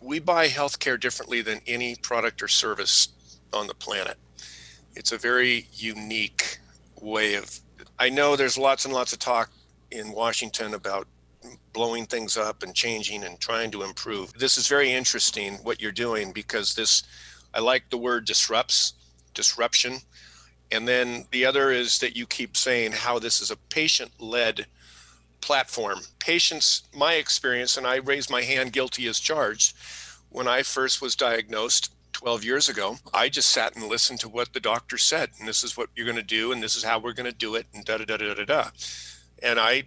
we 0.00 0.18
buy 0.18 0.48
healthcare 0.48 0.98
differently 0.98 1.42
than 1.42 1.60
any 1.66 1.96
product 1.96 2.42
or 2.42 2.48
service 2.48 3.08
on 3.52 3.66
the 3.66 3.74
planet. 3.74 4.16
It's 4.96 5.12
a 5.12 5.18
very 5.18 5.68
unique 5.72 6.58
way 7.00 7.34
of. 7.34 7.60
I 7.98 8.08
know 8.08 8.36
there's 8.36 8.58
lots 8.58 8.84
and 8.84 8.94
lots 8.94 9.12
of 9.12 9.18
talk 9.20 9.50
in 9.90 10.12
Washington 10.12 10.74
about 10.74 11.06
blowing 11.72 12.06
things 12.06 12.36
up 12.36 12.62
and 12.62 12.74
changing 12.74 13.24
and 13.24 13.38
trying 13.40 13.70
to 13.72 13.82
improve. 13.82 14.32
This 14.34 14.58
is 14.58 14.68
very 14.68 14.92
interesting 14.92 15.54
what 15.62 15.80
you're 15.80 15.92
doing 15.92 16.32
because 16.32 16.74
this, 16.74 17.04
I 17.54 17.60
like 17.60 17.90
the 17.90 17.98
word 17.98 18.24
disrupts, 18.26 18.94
disruption. 19.34 19.98
And 20.72 20.86
then 20.86 21.26
the 21.30 21.44
other 21.44 21.70
is 21.70 21.98
that 21.98 22.16
you 22.16 22.26
keep 22.26 22.56
saying 22.56 22.92
how 22.92 23.18
this 23.18 23.40
is 23.40 23.50
a 23.50 23.56
patient 23.56 24.12
led 24.18 24.66
platform. 25.40 26.00
Patients, 26.18 26.82
my 26.94 27.14
experience, 27.14 27.76
and 27.76 27.86
I 27.86 27.96
raise 27.96 28.30
my 28.30 28.42
hand 28.42 28.72
guilty 28.72 29.06
as 29.06 29.18
charged, 29.18 29.74
when 30.28 30.46
I 30.46 30.62
first 30.62 31.02
was 31.02 31.16
diagnosed 31.16 31.92
12 32.12 32.44
years 32.44 32.68
ago, 32.68 32.98
I 33.12 33.28
just 33.28 33.48
sat 33.48 33.74
and 33.74 33.86
listened 33.86 34.20
to 34.20 34.28
what 34.28 34.52
the 34.52 34.60
doctor 34.60 34.98
said. 34.98 35.30
And 35.38 35.48
this 35.48 35.64
is 35.64 35.76
what 35.76 35.88
you're 35.96 36.06
going 36.06 36.16
to 36.16 36.22
do, 36.22 36.52
and 36.52 36.62
this 36.62 36.76
is 36.76 36.84
how 36.84 36.98
we're 36.98 37.12
going 37.14 37.30
to 37.30 37.36
do 37.36 37.54
it, 37.54 37.66
and 37.74 37.84
da 37.84 37.98
da 37.98 38.04
da 38.04 38.16
da 38.16 38.34
da 38.34 38.44
da. 38.44 38.70
And 39.42 39.58
I, 39.58 39.84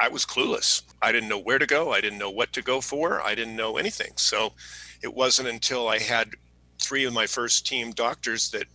I 0.00 0.08
was 0.08 0.24
clueless. 0.24 0.82
I 1.00 1.12
didn't 1.12 1.28
know 1.28 1.38
where 1.38 1.58
to 1.58 1.66
go. 1.66 1.92
I 1.92 2.00
didn't 2.00 2.18
know 2.18 2.30
what 2.30 2.52
to 2.54 2.62
go 2.62 2.80
for. 2.80 3.20
I 3.22 3.34
didn't 3.34 3.56
know 3.56 3.76
anything. 3.76 4.12
So 4.16 4.52
it 5.02 5.14
wasn't 5.14 5.48
until 5.48 5.88
I 5.88 5.98
had 5.98 6.30
three 6.78 7.04
of 7.04 7.12
my 7.12 7.26
first 7.26 7.66
team 7.66 7.92
doctors 7.92 8.50
that 8.50 8.66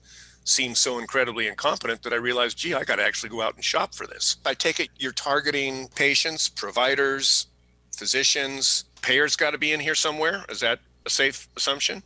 seemed 0.48 0.78
so 0.78 0.98
incredibly 0.98 1.48
incompetent 1.48 2.02
that 2.04 2.14
I 2.14 2.16
realized, 2.16 2.58
gee, 2.58 2.74
I 2.74 2.84
got 2.86 2.96
to 2.96 3.04
actually 3.04 3.30
go 3.30 3.42
out 3.42 3.56
and 3.56 3.64
shop 3.64 3.94
for 3.94 4.08
this. 4.08 4.38
I 4.46 4.54
take 4.54 4.80
it 4.80 4.90
you're 4.98 5.12
targeting 5.12 5.90
patients, 5.90 6.48
providers, 6.48 7.48
physicians, 7.96 8.86
payers 9.02 9.36
got 9.36 9.52
to 9.52 9.58
be 9.58 9.74
in 9.74 9.80
here 9.80 9.96
somewhere. 9.96 10.46
Is 10.48 10.62
that 10.62 10.80
a 11.06 11.10
safe 11.10 11.50
assumption? 11.58 12.02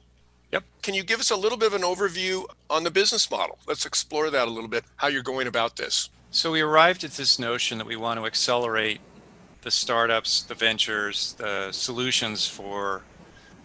Yep. 0.51 0.63
Can 0.81 0.95
you 0.95 1.03
give 1.03 1.19
us 1.19 1.29
a 1.29 1.35
little 1.35 1.57
bit 1.57 1.67
of 1.67 1.73
an 1.75 1.83
overview 1.83 2.45
on 2.69 2.83
the 2.83 2.91
business 2.91 3.29
model? 3.29 3.59
Let's 3.67 3.85
explore 3.85 4.31
that 4.31 4.47
a 4.47 4.51
little 4.51 4.69
bit, 4.69 4.85
how 4.95 5.07
you're 5.07 5.21
going 5.21 5.47
about 5.47 5.75
this. 5.77 6.09
So 6.31 6.51
we 6.51 6.61
arrived 6.61 7.03
at 7.03 7.11
this 7.11 7.37
notion 7.37 7.77
that 7.77 7.87
we 7.87 7.95
want 7.95 8.19
to 8.19 8.25
accelerate 8.25 9.01
the 9.61 9.71
startups, 9.71 10.41
the 10.41 10.55
ventures, 10.55 11.33
the 11.33 11.71
solutions 11.71 12.47
for 12.47 13.03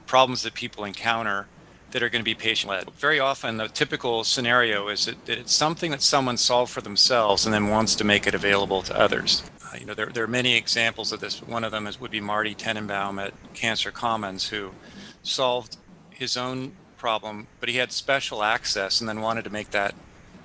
problems 0.04 0.42
that 0.42 0.52
people 0.52 0.84
encounter 0.84 1.48
that 1.90 2.02
are 2.02 2.08
going 2.08 2.20
to 2.20 2.24
be 2.24 2.34
patient 2.34 2.70
led. 2.70 2.90
Very 2.92 3.20
often, 3.20 3.56
the 3.56 3.68
typical 3.68 4.24
scenario 4.24 4.88
is 4.88 5.06
that 5.06 5.28
it's 5.28 5.54
something 5.54 5.90
that 5.92 6.02
someone 6.02 6.36
solved 6.36 6.72
for 6.72 6.80
themselves 6.80 7.44
and 7.44 7.54
then 7.54 7.68
wants 7.68 7.94
to 7.96 8.04
make 8.04 8.26
it 8.26 8.34
available 8.34 8.82
to 8.82 8.98
others. 8.98 9.42
Uh, 9.64 9.76
you 9.78 9.86
know, 9.86 9.94
there, 9.94 10.06
there 10.06 10.24
are 10.24 10.28
many 10.28 10.56
examples 10.56 11.12
of 11.12 11.20
this. 11.20 11.40
One 11.42 11.64
of 11.64 11.72
them 11.72 11.86
is 11.86 12.00
would 12.00 12.10
be 12.10 12.20
Marty 12.20 12.54
Tenenbaum 12.54 13.24
at 13.24 13.32
Cancer 13.54 13.90
Commons, 13.90 14.48
who 14.48 14.72
solved 15.22 15.76
his 16.10 16.36
own 16.36 16.72
problem, 16.96 17.46
but 17.60 17.68
he 17.68 17.76
had 17.76 17.92
special 17.92 18.42
access 18.42 19.00
and 19.00 19.08
then 19.08 19.20
wanted 19.20 19.44
to 19.44 19.50
make 19.50 19.70
that 19.70 19.94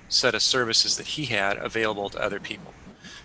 set 0.08 0.34
of 0.34 0.42
services 0.42 0.96
that 0.96 1.06
he 1.06 1.24
had 1.26 1.56
available 1.56 2.10
to 2.10 2.22
other 2.22 2.38
people. 2.38 2.74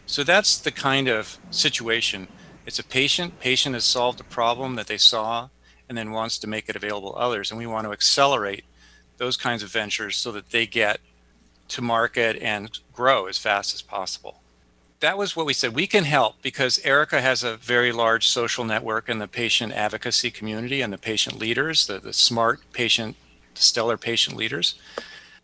So 0.06 0.24
that's 0.24 0.58
the 0.58 0.72
kind 0.72 1.08
of 1.08 1.38
situation. 1.52 2.30
It's 2.66 2.80
a 2.80 2.84
patient. 2.84 3.40
Patient 3.40 3.76
has 3.76 3.84
solved 3.84 4.20
a 4.22 4.24
problem 4.24 4.76
that 4.76 4.88
they 4.88 4.98
saw 4.98 5.50
and 5.89 5.98
then 5.98 6.12
wants 6.12 6.38
to 6.39 6.48
make 6.48 6.70
it 6.70 6.75
available 6.75 7.13
to 7.13 7.17
others. 7.17 7.51
And 7.51 7.58
we 7.58 7.67
want 7.67 7.86
to 7.86 7.91
accelerate 7.91 8.65
those 9.17 9.38
kinds 9.38 9.63
of 9.63 9.72
ventures 9.72 10.17
so 10.17 10.32
that 10.32 10.51
they 10.51 10.67
get 10.67 11.00
to 11.70 11.82
market 11.82 12.38
and 12.41 12.79
grow 12.94 13.25
as 13.25 13.38
fast 13.38 13.74
as 13.74 13.82
possible. 13.82 14.41
That 15.00 15.17
was 15.17 15.36
what 15.36 15.46
we 15.46 15.53
said. 15.53 15.75
We 15.75 15.86
can 15.86 16.06
help 16.06 16.41
because 16.41 16.79
Erika 16.84 17.22
has 17.22 17.44
a 17.44 17.58
very 17.58 17.91
large 17.91 18.27
social 18.27 18.63
network 18.63 19.10
in 19.10 19.20
the 19.20 19.27
patient 19.27 19.74
advocacy 19.74 20.32
community 20.32 20.82
and 20.82 20.91
the 20.91 20.98
patient 20.98 21.38
leaders, 21.38 21.86
the, 21.86 22.00
the 22.00 22.13
smart 22.13 22.62
patient 22.74 23.15
stellar 23.53 23.98
patient 23.98 24.36
leaders. 24.36 24.75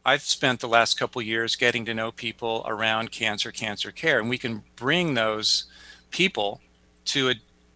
I've 0.06 0.24
spent 0.24 0.60
the 0.60 0.68
last 0.68 1.00
couple 1.00 1.22
years 1.22 1.56
getting 1.56 1.86
to 1.86 1.94
know 1.94 2.12
people 2.12 2.64
around 2.68 3.12
cancer, 3.12 3.52
cancer 3.52 3.92
care, 3.92 4.20
and 4.20 4.30
we 4.30 4.38
can 4.38 4.64
bring 4.76 5.14
those 5.14 5.66
people 6.12 6.60
to 7.06 7.32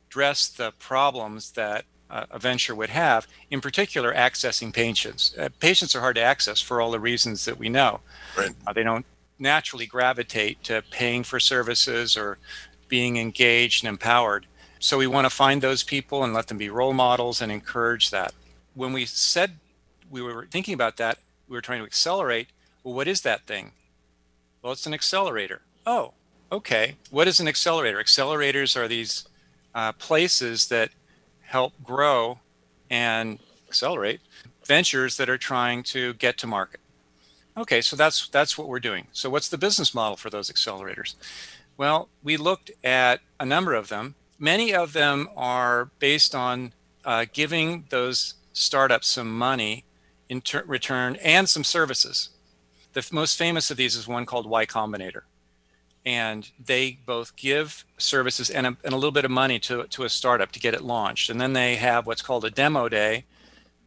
address 0.09 0.49
the 0.49 0.71
problems 0.79 1.51
that 1.51 1.85
uh, 2.09 2.25
a 2.31 2.39
venture 2.39 2.75
would 2.75 2.89
have, 2.89 3.27
in 3.51 3.61
particular, 3.61 4.13
accessing 4.13 4.73
patients. 4.73 5.35
Uh, 5.37 5.49
patients 5.59 5.95
are 5.95 6.01
hard 6.01 6.15
to 6.15 6.21
access 6.21 6.61
for 6.61 6.79
all 6.81 6.91
the 6.91 6.99
reasons 6.99 7.45
that 7.45 7.57
we 7.57 7.69
know. 7.69 7.99
Right. 8.37 8.51
Uh, 8.65 8.73
they 8.73 8.83
don't 8.83 9.05
naturally 9.39 9.85
gravitate 9.85 10.63
to 10.63 10.83
paying 10.89 11.23
for 11.23 11.39
services 11.39 12.17
or 12.17 12.37
being 12.87 13.17
engaged 13.17 13.83
and 13.83 13.89
empowered. 13.89 14.45
So 14.79 14.97
we 14.97 15.07
want 15.07 15.25
to 15.25 15.29
find 15.29 15.61
those 15.61 15.83
people 15.83 16.23
and 16.23 16.33
let 16.33 16.47
them 16.47 16.57
be 16.57 16.69
role 16.69 16.93
models 16.93 17.41
and 17.41 17.51
encourage 17.51 18.09
that. 18.11 18.33
When 18.73 18.93
we 18.93 19.05
said 19.05 19.57
we 20.09 20.21
were 20.21 20.47
thinking 20.49 20.73
about 20.73 20.97
that, 20.97 21.17
we 21.47 21.55
were 21.55 21.61
trying 21.61 21.79
to 21.79 21.85
accelerate. 21.85 22.47
Well, 22.83 22.93
what 22.93 23.07
is 23.07 23.21
that 23.21 23.45
thing? 23.45 23.71
Well, 24.61 24.73
it's 24.73 24.85
an 24.85 24.93
accelerator. 24.93 25.61
Oh, 25.85 26.13
okay. 26.51 26.95
What 27.09 27.27
is 27.27 27.39
an 27.39 27.47
accelerator? 27.47 27.97
Accelerators 27.97 28.75
are 28.75 28.87
these 28.87 29.27
uh, 29.73 29.93
places 29.93 30.67
that 30.67 30.91
help 31.47 31.73
grow 31.83 32.39
and 32.89 33.39
accelerate 33.67 34.21
ventures 34.65 35.17
that 35.17 35.29
are 35.29 35.37
trying 35.37 35.81
to 35.81 36.13
get 36.15 36.37
to 36.37 36.47
market. 36.47 36.79
Okay, 37.55 37.81
so 37.81 37.95
that's 37.95 38.27
that's 38.27 38.57
what 38.57 38.67
we're 38.67 38.79
doing. 38.79 39.07
So 39.13 39.29
what's 39.29 39.49
the 39.49 39.57
business 39.57 39.95
model 39.95 40.17
for 40.17 40.29
those 40.29 40.51
accelerators? 40.51 41.15
Well, 41.77 42.09
we 42.23 42.37
looked 42.37 42.71
at 42.83 43.21
a 43.39 43.45
number 43.45 43.73
of 43.73 43.87
them. 43.87 44.15
Many 44.37 44.73
of 44.73 44.93
them 44.93 45.29
are 45.35 45.89
based 45.99 46.35
on 46.35 46.73
uh, 47.05 47.25
giving 47.31 47.85
those 47.89 48.35
startups 48.53 49.07
some 49.07 49.35
money 49.35 49.85
in 50.29 50.41
ter- 50.41 50.63
return 50.65 51.15
and 51.17 51.47
some 51.49 51.63
services. 51.63 52.29
The 52.93 52.99
f- 52.99 53.11
most 53.11 53.37
famous 53.37 53.71
of 53.71 53.77
these 53.77 53.95
is 53.95 54.07
one 54.07 54.25
called 54.25 54.47
Y 54.47 54.65
Combinator. 54.65 55.21
And 56.07 56.49
they 56.57 56.99
both 57.05 57.35
give 57.35 57.83
services 57.97 58.49
and 58.49 58.65
a, 58.65 58.77
and 58.85 58.93
a 58.93 58.95
little 58.95 59.11
bit 59.11 59.25
of 59.25 59.31
money 59.31 59.59
to, 59.59 59.83
to 59.87 60.05
a 60.05 60.09
startup 60.09 60.53
to 60.53 60.59
get 60.59 60.73
it 60.73 60.81
launched. 60.81 61.29
And 61.29 61.41
then 61.41 61.51
they 61.51 61.75
have 61.75 62.07
what's 62.07 62.21
called 62.21 62.45
a 62.45 62.49
demo 62.49 62.87
day 62.87 63.25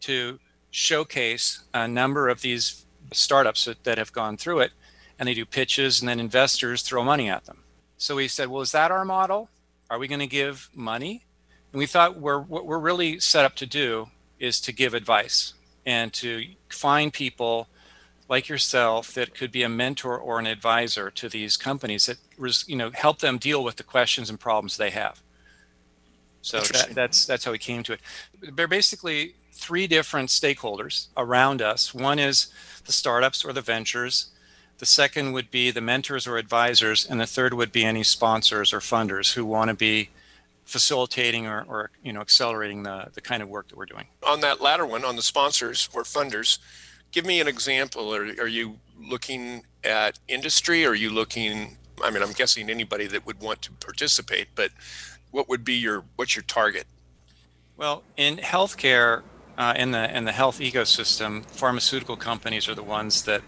to 0.01 0.39
showcase 0.71 1.63
a 1.73 1.89
number 1.89 2.29
of 2.29 2.43
these 2.43 2.85
startups 3.11 3.65
that, 3.65 3.85
that 3.85 3.97
have 3.97 4.13
gone 4.13 4.37
through 4.37 4.61
it. 4.61 4.73
And 5.19 5.27
they 5.27 5.33
do 5.33 5.47
pitches, 5.47 6.01
and 6.01 6.09
then 6.11 6.21
investors 6.21 6.83
throw 6.83 7.03
money 7.03 7.31
at 7.31 7.47
them. 7.47 7.65
So 7.97 8.17
we 8.17 8.29
said, 8.29 8.49
well, 8.49 8.61
is 8.61 8.73
that 8.73 8.91
our 8.91 9.07
model? 9.07 9.49
Are 9.89 9.99
we 9.99 10.07
going 10.07 10.21
to 10.21 10.27
give 10.27 10.69
money? 10.75 11.25
And 11.73 11.79
we 11.79 11.87
thought 11.87 12.21
we're, 12.21 12.41
what 12.41 12.67
we're 12.67 12.79
really 12.79 13.19
set 13.19 13.47
up 13.47 13.55
to 13.57 13.67
do 13.67 14.09
is 14.39 14.61
to 14.61 14.73
give 14.73 14.93
advice 14.93 15.55
and 15.87 16.13
to 16.15 16.45
find 16.69 17.15
people 17.15 17.69
like 18.31 18.49
yourself 18.49 19.13
that 19.15 19.35
could 19.35 19.51
be 19.51 19.65
a 19.65 19.69
mentor 19.69 20.17
or 20.17 20.39
an 20.39 20.47
advisor 20.47 21.11
to 21.11 21.29
these 21.29 21.57
companies 21.57 22.07
that 22.07 22.19
you 22.67 22.77
know 22.77 22.91
help 22.95 23.19
them 23.19 23.37
deal 23.37 23.63
with 23.63 23.77
the 23.77 23.83
questions 23.83 24.31
and 24.31 24.39
problems 24.39 24.77
they 24.77 24.91
have. 24.91 25.21
So 26.41 26.61
that, 26.61 26.91
that's 26.95 27.27
that's 27.27 27.45
how 27.45 27.51
we 27.51 27.59
came 27.59 27.83
to 27.83 27.95
it. 27.95 28.01
They're 28.41 28.69
basically 28.69 29.35
three 29.53 29.87
different 29.87 30.31
stakeholders 30.31 31.09
around 31.17 31.61
us. 31.61 31.93
One 31.93 32.19
is 32.19 32.47
the 32.87 32.93
startups 32.93 33.45
or 33.45 33.53
the 33.53 33.61
ventures. 33.61 34.31
The 34.79 34.87
second 34.87 35.33
would 35.33 35.51
be 35.51 35.71
the 35.71 35.83
mentors 35.83 36.27
or 36.27 36.39
advisors, 36.39 37.05
and 37.05 37.21
the 37.21 37.27
third 37.27 37.53
would 37.53 37.73
be 37.73 37.85
any 37.85 38.03
sponsors 38.03 38.73
or 38.73 38.79
funders 38.79 39.35
who 39.35 39.45
want 39.45 39.69
to 39.69 39.75
be 39.75 40.09
facilitating 40.65 41.49
or, 41.49 41.67
or 41.69 41.91
you 42.03 42.13
know 42.13 42.21
accelerating 42.21 42.85
the, 42.85 43.09
the 43.13 43.21
kind 43.21 43.43
of 43.43 43.49
work 43.49 43.69
that 43.69 43.77
we're 43.77 43.87
doing 43.87 44.07
on 44.23 44.41
that 44.41 44.61
latter 44.61 44.87
one 44.87 45.05
on 45.05 45.17
the 45.17 45.23
sponsors 45.23 45.89
or 45.93 46.05
funders 46.05 46.59
give 47.13 47.25
me 47.25 47.41
an 47.41 47.49
example. 47.49 48.15
Are, 48.15 48.25
are 48.25 48.49
you 48.49 48.79
looking 48.99 49.65
at 49.85 50.19
industry? 50.29 50.87
Are 50.87 50.95
you 50.95 51.11
looking 51.11 51.77
i 52.03 52.11
mean 52.11 52.23
i'm 52.23 52.33
guessing 52.33 52.71
anybody 52.71 53.07
that 53.07 53.27
would 53.27 53.39
want 53.43 53.61
to 53.61 53.71
participate 53.73 54.49
but 54.55 54.71
what 55.33 55.51
would 55.51 55.63
be 55.63 55.75
your 55.75 56.03
what's 56.17 56.35
your 56.35 56.43
target? 56.45 56.87
Well 57.77 58.03
in 58.17 58.39
healthcare 58.39 59.23
uh, 59.59 59.75
in 59.77 59.91
the 59.91 60.17
in 60.17 60.25
the 60.25 60.33
health 60.33 60.61
ecosystem 60.61 61.45
pharmaceutical 61.45 62.17
companies 62.17 62.69
are 62.69 62.75
the 62.75 62.83
ones 62.83 63.25
that 63.25 63.43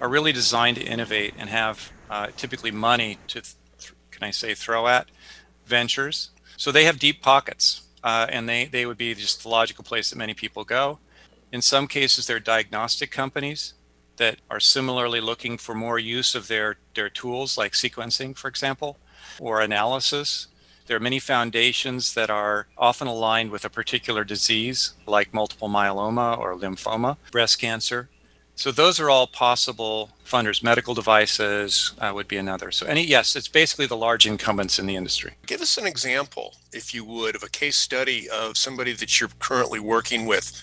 are 0.00 0.08
really 0.08 0.32
designed 0.32 0.78
to 0.78 0.82
innovate 0.82 1.34
and 1.36 1.50
have 1.50 1.92
uh, 2.08 2.28
typically 2.36 2.70
money 2.70 3.18
to 3.28 3.42
th- 3.42 3.92
can 4.10 4.22
i 4.22 4.30
say 4.30 4.54
throw 4.54 4.88
at 4.88 5.08
ventures. 5.68 6.30
So 6.56 6.72
they 6.72 6.84
have 6.84 6.98
deep 6.98 7.22
pockets, 7.22 7.82
uh, 8.02 8.26
and 8.30 8.48
they, 8.48 8.64
they 8.64 8.86
would 8.86 8.96
be 8.96 9.14
just 9.14 9.44
the 9.44 9.48
logical 9.48 9.84
place 9.84 10.10
that 10.10 10.16
many 10.16 10.34
people 10.34 10.64
go. 10.64 10.98
In 11.50 11.62
some 11.62 11.86
cases, 11.86 12.26
they're 12.26 12.40
diagnostic 12.40 13.10
companies 13.10 13.74
that 14.16 14.38
are 14.50 14.60
similarly 14.60 15.20
looking 15.20 15.56
for 15.56 15.74
more 15.74 15.98
use 15.98 16.34
of 16.34 16.48
their, 16.48 16.76
their 16.94 17.08
tools, 17.08 17.56
like 17.56 17.72
sequencing, 17.72 18.36
for 18.36 18.48
example, 18.48 18.98
or 19.40 19.60
analysis. 19.60 20.48
There 20.86 20.96
are 20.96 21.00
many 21.00 21.18
foundations 21.18 22.14
that 22.14 22.30
are 22.30 22.66
often 22.76 23.08
aligned 23.08 23.50
with 23.50 23.64
a 23.64 23.70
particular 23.70 24.24
disease, 24.24 24.94
like 25.06 25.32
multiple 25.32 25.68
myeloma 25.68 26.38
or 26.38 26.54
lymphoma, 26.54 27.16
breast 27.30 27.58
cancer. 27.60 28.08
So 28.54 28.72
those 28.72 28.98
are 28.98 29.08
all 29.08 29.28
possible 29.28 30.10
funders. 30.26 30.64
Medical 30.64 30.92
devices 30.92 31.92
uh, 32.00 32.10
would 32.12 32.26
be 32.26 32.38
another. 32.38 32.72
So 32.72 32.86
any 32.86 33.04
yes, 33.04 33.36
it's 33.36 33.46
basically 33.46 33.86
the 33.86 33.96
large 33.96 34.26
incumbents 34.26 34.80
in 34.80 34.86
the 34.86 34.96
industry. 34.96 35.34
Give 35.46 35.60
us 35.60 35.78
an 35.78 35.86
example, 35.86 36.56
if 36.72 36.92
you 36.92 37.04
would, 37.04 37.36
of 37.36 37.44
a 37.44 37.48
case 37.48 37.76
study 37.76 38.28
of 38.28 38.56
somebody 38.56 38.92
that 38.94 39.20
you're 39.20 39.30
currently 39.38 39.78
working 39.78 40.26
with 40.26 40.60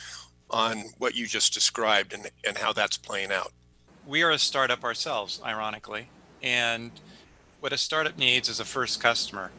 on 0.49 0.85
what 0.97 1.15
you 1.15 1.27
just 1.27 1.53
described 1.53 2.13
and, 2.13 2.29
and 2.47 2.57
how 2.57 2.73
that's 2.73 2.97
playing 2.97 3.31
out. 3.31 3.51
We 4.05 4.21
are 4.23 4.31
a 4.31 4.37
startup 4.37 4.83
ourselves, 4.83 5.41
ironically, 5.43 6.09
and 6.41 6.91
what 7.59 7.73
a 7.73 7.77
startup 7.77 8.17
needs 8.17 8.49
is 8.49 8.59
a 8.59 8.65
first 8.65 9.01
customer. 9.01 9.51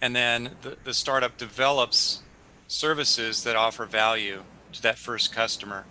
And 0.00 0.14
then 0.14 0.50
the, 0.62 0.76
the 0.84 0.94
startup 0.94 1.36
develops 1.36 2.22
services 2.68 3.42
that 3.44 3.56
offer 3.56 3.86
value 3.86 4.44
to 4.72 4.82
that 4.82 4.98
first 4.98 5.32
customer 5.32 5.84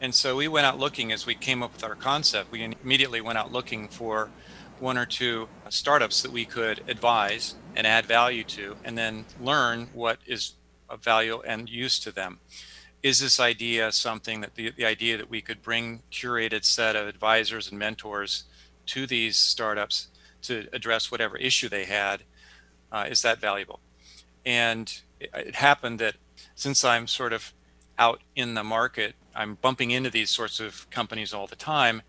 and 0.00 0.14
so 0.14 0.36
we 0.36 0.48
went 0.48 0.66
out 0.66 0.78
looking 0.78 1.12
as 1.12 1.26
we 1.26 1.34
came 1.34 1.62
up 1.62 1.74
with 1.74 1.84
our 1.84 1.94
concept. 1.94 2.50
We 2.50 2.62
immediately 2.82 3.20
went 3.20 3.36
out 3.36 3.52
looking 3.52 3.86
for 3.86 4.30
one 4.78 4.96
or 4.96 5.04
two 5.04 5.48
startups 5.68 6.22
that 6.22 6.32
we 6.32 6.46
could 6.46 6.82
advise 6.88 7.54
and 7.76 7.86
add 7.86 8.06
value 8.06 8.42
to, 8.44 8.76
and 8.82 8.96
then 8.96 9.26
learn 9.38 9.90
what 9.92 10.18
is 10.26 10.54
of 10.88 11.04
value 11.04 11.42
and 11.46 11.68
use 11.68 11.98
to 12.00 12.10
them. 12.10 12.40
Is 13.02 13.20
this 13.20 13.40
idea 13.40 13.92
something 13.92 14.40
that 14.42 14.54
the, 14.54 14.72
the 14.76 14.84
idea 14.84 15.16
that 15.16 15.30
we 15.30 15.40
could 15.40 15.62
bring 15.62 16.02
curated 16.12 16.64
set 16.64 16.96
of 16.96 17.08
advisors 17.08 17.70
and 17.70 17.78
mentors 17.78 18.44
to 18.86 19.06
these 19.06 19.36
startups 19.36 20.08
to 20.42 20.68
address 20.72 21.10
whatever 21.10 21.36
issue 21.36 21.68
they 21.68 21.84
had? 21.84 22.22
Uh, 22.92 23.06
is 23.08 23.22
that 23.22 23.40
valuable? 23.40 23.80
And 24.44 25.00
it, 25.18 25.30
it 25.34 25.54
happened 25.56 25.98
that 26.00 26.16
since 26.54 26.84
I'm 26.84 27.06
sort 27.06 27.32
of 27.32 27.52
out 27.98 28.20
in 28.34 28.54
the 28.54 28.64
market 28.64 29.14
I'm 29.34 29.54
bumping 29.54 29.90
into 29.90 30.10
these 30.10 30.30
sorts 30.30 30.60
of 30.60 30.88
companies 30.90 31.32
all 31.32 31.46
the 31.46 31.56
time. 31.56 32.02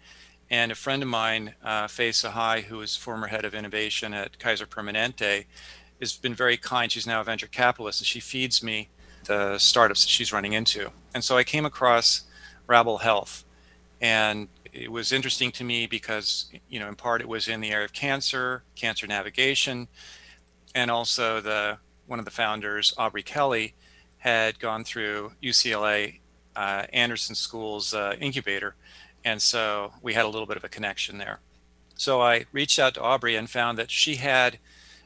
And 0.49 0.71
a 0.71 0.75
friend 0.75 1.01
of 1.01 1.09
mine, 1.09 1.55
uh, 1.63 1.87
Faye 1.87 2.09
Sahai, 2.09 2.63
who 2.63 2.81
is 2.81 2.95
former 2.95 3.27
head 3.27 3.45
of 3.45 3.55
innovation 3.55 4.13
at 4.13 4.37
Kaiser 4.37 4.65
Permanente, 4.65 5.45
has 5.99 6.13
been 6.13 6.33
very 6.33 6.57
kind. 6.57 6.91
She's 6.91 7.07
now 7.07 7.21
a 7.21 7.23
venture 7.23 7.47
capitalist, 7.47 8.01
and 8.01 8.07
she 8.07 8.19
feeds 8.19 8.61
me 8.61 8.89
the 9.25 9.57
startups 9.57 10.03
that 10.03 10.09
she's 10.09 10.33
running 10.33 10.53
into. 10.53 10.91
And 11.13 11.23
so 11.23 11.37
I 11.37 11.43
came 11.43 11.65
across 11.65 12.23
Rabble 12.67 12.99
Health, 12.99 13.43
and 13.99 14.47
it 14.73 14.91
was 14.91 15.11
interesting 15.11 15.51
to 15.53 15.63
me 15.63 15.85
because, 15.85 16.49
you 16.69 16.79
know, 16.79 16.87
in 16.87 16.95
part 16.95 17.21
it 17.21 17.27
was 17.27 17.47
in 17.47 17.61
the 17.61 17.71
area 17.71 17.85
of 17.85 17.93
cancer, 17.93 18.63
cancer 18.75 19.07
navigation, 19.07 19.87
and 20.73 20.89
also 20.89 21.41
the 21.41 21.77
one 22.07 22.19
of 22.19 22.25
the 22.25 22.31
founders, 22.31 22.93
Aubrey 22.97 23.23
Kelly, 23.23 23.73
had 24.17 24.59
gone 24.59 24.83
through 24.83 25.33
UCLA 25.41 26.19
uh, 26.55 26.83
Anderson 26.91 27.35
School's 27.35 27.93
uh, 27.93 28.15
incubator. 28.19 28.75
And 29.23 29.41
so 29.41 29.93
we 30.01 30.13
had 30.13 30.25
a 30.25 30.27
little 30.27 30.47
bit 30.47 30.57
of 30.57 30.63
a 30.63 30.69
connection 30.69 31.17
there. 31.17 31.39
So 31.95 32.21
I 32.21 32.45
reached 32.51 32.79
out 32.79 32.95
to 32.95 33.01
Aubrey 33.01 33.35
and 33.35 33.49
found 33.49 33.77
that 33.77 33.91
she 33.91 34.15
had 34.15 34.57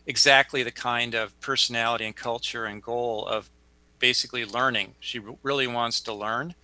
exactly 0.06 0.64
the 0.64 0.72
kind 0.72 1.14
of 1.14 1.40
personality 1.42 2.06
and 2.06 2.16
culture 2.16 2.66
and 2.66 2.82
goal 2.82 3.26
of 3.26 3.50
basically 4.00 4.46
learning. 4.46 4.96
She 5.00 5.20
really 5.44 5.68
wants 5.68 6.02
to 6.02 6.14
learn. 6.14 6.56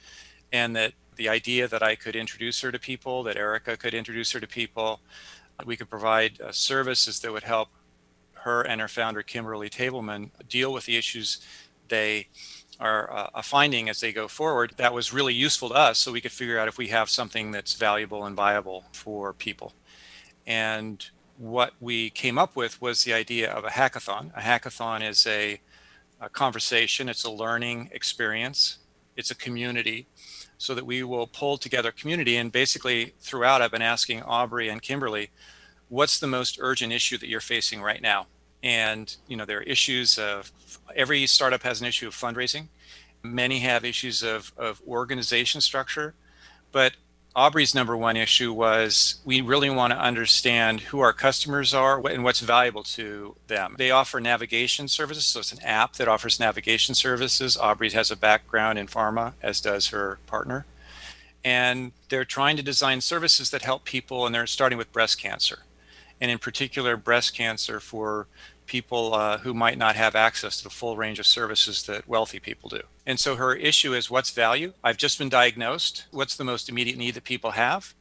And 0.52 0.76
that 0.76 0.94
the 1.16 1.30
idea 1.30 1.68
that 1.68 1.84
I 1.84 1.96
could 1.96 2.16
introduce 2.16 2.62
her 2.62 2.72
to 2.72 2.80
people, 2.80 3.24
that 3.24 3.38
Erika 3.38 3.78
could 3.78 3.94
introduce 3.94 4.32
her 4.32 4.40
to 4.40 4.48
people, 4.48 5.02
we 5.66 5.78
could 5.78 5.90
provide 5.90 6.42
uh, 6.42 6.52
services 6.52 7.20
that 7.20 7.32
would 7.32 7.44
help 7.44 7.70
her 8.34 8.62
and 8.62 8.82
her 8.82 8.88
founder, 8.88 9.22
Kimberly 9.22 9.70
Tableman, 9.70 10.32
deal 10.50 10.74
with 10.74 10.86
the 10.86 10.98
issues 10.98 11.40
they 11.90 12.28
are 12.80 13.12
uh, 13.14 13.30
a 13.36 13.44
finding 13.44 13.88
as 13.90 14.00
they 14.00 14.12
go 14.12 14.28
forward 14.28 14.74
that 14.78 14.94
was 14.94 15.14
really 15.14 15.34
useful 15.34 15.70
to 15.70 15.76
us 15.76 16.00
so 16.00 16.12
we 16.12 16.22
could 16.22 16.32
figure 16.32 16.58
out 16.58 16.68
if 16.68 16.80
we 16.80 16.88
have 16.88 17.10
something 17.10 17.52
that's 17.52 17.76
valuable 17.76 18.26
and 18.26 18.36
viable 18.36 18.86
for 18.92 19.34
people. 19.34 19.74
And 20.48 21.06
what 21.38 21.74
we 21.80 22.10
came 22.10 22.40
up 22.40 22.56
with 22.56 22.82
was 22.82 23.04
the 23.04 23.14
idea 23.14 23.52
of 23.52 23.64
a 23.66 23.70
hackathon. 23.70 24.36
A 24.36 24.42
hackathon 24.42 25.08
is 25.08 25.28
a, 25.28 25.62
a 26.22 26.30
conversation, 26.30 27.10
it's 27.10 27.26
a 27.26 27.32
learning 27.32 27.90
experience, 27.92 28.78
it's 29.18 29.32
a 29.32 29.36
community. 29.36 30.08
so 30.58 30.76
that 30.76 30.86
we 30.86 31.02
will 31.02 31.26
pull 31.26 31.58
together 31.58 31.92
community. 31.92 32.38
And 32.38 32.52
basically, 32.52 33.16
throughout, 33.20 33.64
I've 33.64 33.72
been 33.72 33.82
asking 33.82 34.22
Aubrey 34.22 34.70
and 34.70 34.80
Kimberly, 34.80 35.32
what's 35.90 36.20
the 36.20 36.28
most 36.28 36.60
urgent 36.62 36.94
issue 36.94 37.18
that 37.18 37.28
you're 37.28 37.42
facing 37.42 37.82
right 37.82 38.00
now? 38.00 38.28
And 38.62 39.16
you 39.28 39.36
know, 39.36 39.46
there 39.46 39.58
are 39.58 39.64
issues 39.64 40.20
of 40.20 40.52
every 40.96 41.26
startup 41.26 41.64
has 41.64 41.82
an 41.82 41.88
issue 41.88 42.08
of 42.08 42.14
fundraising. 42.14 42.68
Many 43.24 43.60
have 43.62 43.84
issues 43.84 44.22
of, 44.22 44.54
of 44.56 44.80
organization 44.88 45.62
structure, 45.62 46.14
but 46.72 46.94
Aubrey's 47.34 47.74
number 47.74 47.96
one 47.96 48.18
issue 48.18 48.52
was 48.52 49.16
we 49.24 49.40
really 49.40 49.70
want 49.70 49.92
to 49.94 50.00
understand 50.00 50.82
who 50.82 51.00
our 51.00 51.14
customers 51.14 51.74
are 51.74 52.06
and 52.08 52.26
what's 52.26 52.42
valuable 52.42 52.84
to 52.84 53.36
them. 53.48 53.76
They 53.78 53.90
offer 53.90 54.20
navigation 54.20 54.90
services, 54.90 55.26
so 55.26 55.40
it's 55.40 55.54
an 55.54 55.62
app 55.62 55.94
that 55.94 56.10
offers 56.10 56.42
navigation 56.42 56.94
services. 56.94 57.56
Aubrey 57.56 57.90
has 57.92 58.12
a 58.12 58.18
background 58.18 58.78
in 58.78 58.88
pharma, 58.88 59.34
as 59.42 59.62
does 59.62 59.88
her 59.88 60.20
partner. 60.28 60.66
And 61.44 61.94
they're 62.10 62.26
trying 62.26 62.58
to 62.58 62.64
design 62.64 63.00
services 63.00 63.50
that 63.52 63.62
help 63.62 63.86
people, 63.86 64.26
and 64.26 64.36
they're 64.36 64.46
starting 64.46 64.78
with 64.78 64.92
breast 64.92 65.20
cancer, 65.20 65.60
and 66.20 66.30
in 66.30 66.38
particular, 66.38 66.98
breast 66.98 67.34
cancer 67.34 67.80
for 67.80 68.28
people 68.72 69.14
uh, 69.14 69.38
who 69.40 69.54
might 69.54 69.78
not 69.78 69.98
have 69.98 70.16
access 70.16 70.56
to 70.56 70.64
the 70.64 70.70
full 70.70 70.96
range 70.96 71.20
of 71.20 71.26
services 71.26 71.84
that 71.84 72.08
wealthy 72.08 72.40
people 72.40 72.70
do. 72.70 72.80
And 73.06 73.20
so 73.20 73.36
her 73.36 73.54
issue 73.54 73.94
is 73.94 74.10
what's 74.10 74.32
value? 74.32 74.72
I've 74.82 74.96
just 74.96 75.20
been 75.20 75.28
diagnosed. 75.28 76.06
What's 76.12 76.38
the 76.38 76.46
most 76.46 76.70
immediate 76.70 76.98
need 76.98 77.16
that 77.16 77.26
people 77.26 77.52
have? 77.52 77.94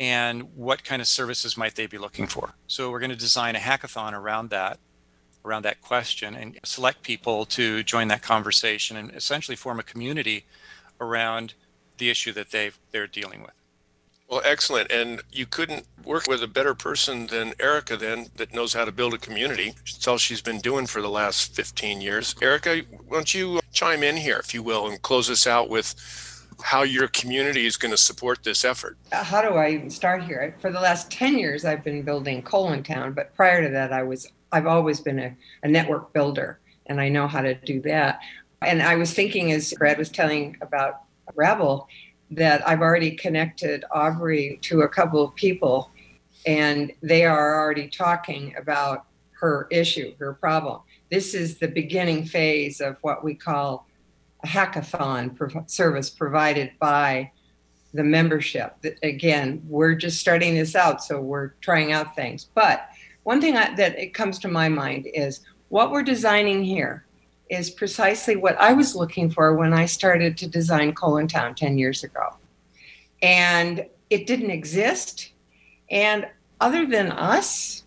And 0.00 0.56
what 0.56 0.82
kind 0.82 1.00
of 1.00 1.06
services 1.06 1.56
might 1.56 1.76
they 1.76 1.86
be 1.86 1.96
looking 1.96 2.26
for? 2.26 2.54
So 2.66 2.90
we're 2.90 2.98
going 2.98 3.10
to 3.10 3.16
design 3.28 3.54
a 3.54 3.60
hackathon 3.60 4.14
around 4.14 4.50
that, 4.50 4.80
around 5.44 5.62
that 5.62 5.80
question, 5.80 6.34
and 6.34 6.58
select 6.64 7.02
people 7.02 7.46
to 7.46 7.84
join 7.84 8.08
that 8.08 8.20
conversation 8.20 8.96
and 8.96 9.12
essentially 9.14 9.54
form 9.54 9.78
a 9.78 9.84
community 9.84 10.44
around 11.00 11.54
the 11.98 12.10
issue 12.10 12.32
that 12.32 12.50
they 12.50 12.72
they're 12.90 13.06
dealing 13.06 13.42
with. 13.42 13.54
Well, 14.28 14.42
excellent. 14.44 14.90
And 14.90 15.22
you 15.32 15.46
couldn't 15.46 15.86
work 16.04 16.26
with 16.26 16.42
a 16.42 16.48
better 16.48 16.74
person 16.74 17.26
than 17.26 17.54
Erika, 17.60 17.96
then, 17.96 18.28
that 18.36 18.54
knows 18.54 18.72
how 18.72 18.84
to 18.84 18.92
build 18.92 19.14
a 19.14 19.18
community. 19.18 19.74
It's 19.82 20.06
all 20.08 20.18
she's 20.18 20.42
been 20.42 20.60
doing 20.60 20.86
for 20.86 21.00
the 21.00 21.10
last 21.10 21.54
15 21.54 22.00
years. 22.00 22.34
Erika, 22.42 22.82
why 23.06 23.16
don't 23.16 23.34
you 23.34 23.60
chime 23.72 24.02
in 24.02 24.16
here, 24.16 24.38
if 24.38 24.54
you 24.54 24.62
will, 24.62 24.88
and 24.88 25.00
close 25.02 25.30
us 25.30 25.46
out 25.46 25.68
with 25.68 25.94
how 26.62 26.82
your 26.82 27.08
community 27.08 27.66
is 27.66 27.76
going 27.76 27.90
to 27.90 27.96
support 27.96 28.42
this 28.44 28.64
effort? 28.64 28.96
Uh, 29.12 29.22
how 29.22 29.42
do 29.42 29.48
I 29.56 29.70
even 29.70 29.90
start 29.90 30.22
here? 30.22 30.54
For 30.60 30.70
the 30.70 30.80
last 30.80 31.10
10 31.10 31.38
years, 31.38 31.64
I've 31.64 31.84
been 31.84 32.02
building 32.02 32.42
Colontown, 32.42 33.14
but 33.14 33.34
prior 33.34 33.62
to 33.62 33.70
that, 33.70 33.92
I 33.92 34.02
was 34.02 34.26
I've 34.52 34.66
always 34.66 35.00
been 35.00 35.18
a, 35.18 35.36
a 35.64 35.68
network 35.68 36.12
builder, 36.12 36.60
and 36.86 37.00
I 37.00 37.08
know 37.08 37.26
how 37.26 37.40
to 37.40 37.54
do 37.54 37.80
that. 37.82 38.20
And 38.62 38.82
I 38.82 38.94
was 38.94 39.12
thinking, 39.12 39.50
as 39.50 39.74
Brad 39.74 39.98
was 39.98 40.10
telling 40.10 40.56
about 40.60 41.02
Rabble, 41.34 41.88
that 42.30 42.66
I've 42.66 42.80
already 42.80 43.12
connected 43.12 43.84
Aubrey 43.90 44.58
to 44.62 44.82
a 44.82 44.88
couple 44.88 45.22
of 45.22 45.34
people, 45.34 45.90
and 46.46 46.92
they 47.02 47.24
are 47.24 47.60
already 47.60 47.88
talking 47.88 48.54
about 48.56 49.06
her 49.40 49.66
issue, 49.70 50.14
her 50.18 50.34
problem. 50.34 50.80
This 51.10 51.34
is 51.34 51.58
the 51.58 51.68
beginning 51.68 52.24
phase 52.24 52.80
of 52.80 52.98
what 53.02 53.22
we 53.24 53.34
call 53.34 53.86
a 54.42 54.46
hackathon 54.46 55.36
prov- 55.36 55.68
service 55.70 56.10
provided 56.10 56.72
by 56.78 57.30
the 57.92 58.04
membership. 58.04 58.76
Again, 59.02 59.62
we're 59.66 59.94
just 59.94 60.18
starting 60.18 60.54
this 60.54 60.74
out, 60.74 61.02
so 61.02 61.20
we're 61.20 61.48
trying 61.60 61.92
out 61.92 62.16
things. 62.16 62.48
But 62.54 62.88
one 63.22 63.40
thing 63.40 63.56
I, 63.56 63.74
that 63.76 63.98
it 63.98 64.14
comes 64.14 64.38
to 64.40 64.48
my 64.48 64.68
mind 64.68 65.06
is 65.12 65.40
what 65.68 65.90
we're 65.90 66.02
designing 66.02 66.64
here 66.64 67.03
is 67.50 67.70
precisely 67.70 68.36
what 68.36 68.58
I 68.60 68.72
was 68.72 68.96
looking 68.96 69.30
for 69.30 69.54
when 69.54 69.72
I 69.72 69.86
started 69.86 70.36
to 70.38 70.48
design 70.48 70.94
Colontown 70.94 71.54
10 71.54 71.78
years 71.78 72.04
ago. 72.04 72.34
And 73.22 73.86
it 74.10 74.26
didn't 74.26 74.50
exist. 74.50 75.32
And 75.90 76.26
other 76.60 76.86
than 76.86 77.12
us, 77.12 77.84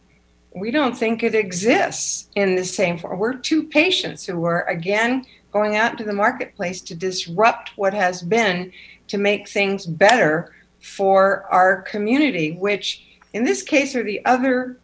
we 0.55 0.71
don't 0.71 0.97
think 0.97 1.23
it 1.23 1.35
exists 1.35 2.29
in 2.35 2.55
the 2.55 2.65
same 2.65 2.97
form. 2.97 3.19
We're 3.19 3.35
two 3.35 3.63
patients 3.63 4.25
who 4.25 4.43
are, 4.45 4.63
again, 4.65 5.25
going 5.51 5.75
out 5.75 5.91
into 5.91 6.03
the 6.03 6.13
marketplace 6.13 6.81
to 6.81 6.95
disrupt 6.95 7.71
what 7.75 7.93
has 7.93 8.21
been 8.21 8.71
to 9.07 9.17
make 9.17 9.47
things 9.47 9.85
better 9.85 10.53
for 10.79 11.45
our 11.51 11.81
community, 11.83 12.51
which 12.51 13.05
in 13.33 13.43
this 13.43 13.63
case 13.63 13.95
are 13.95 14.03
the 14.03 14.23
other 14.25 14.77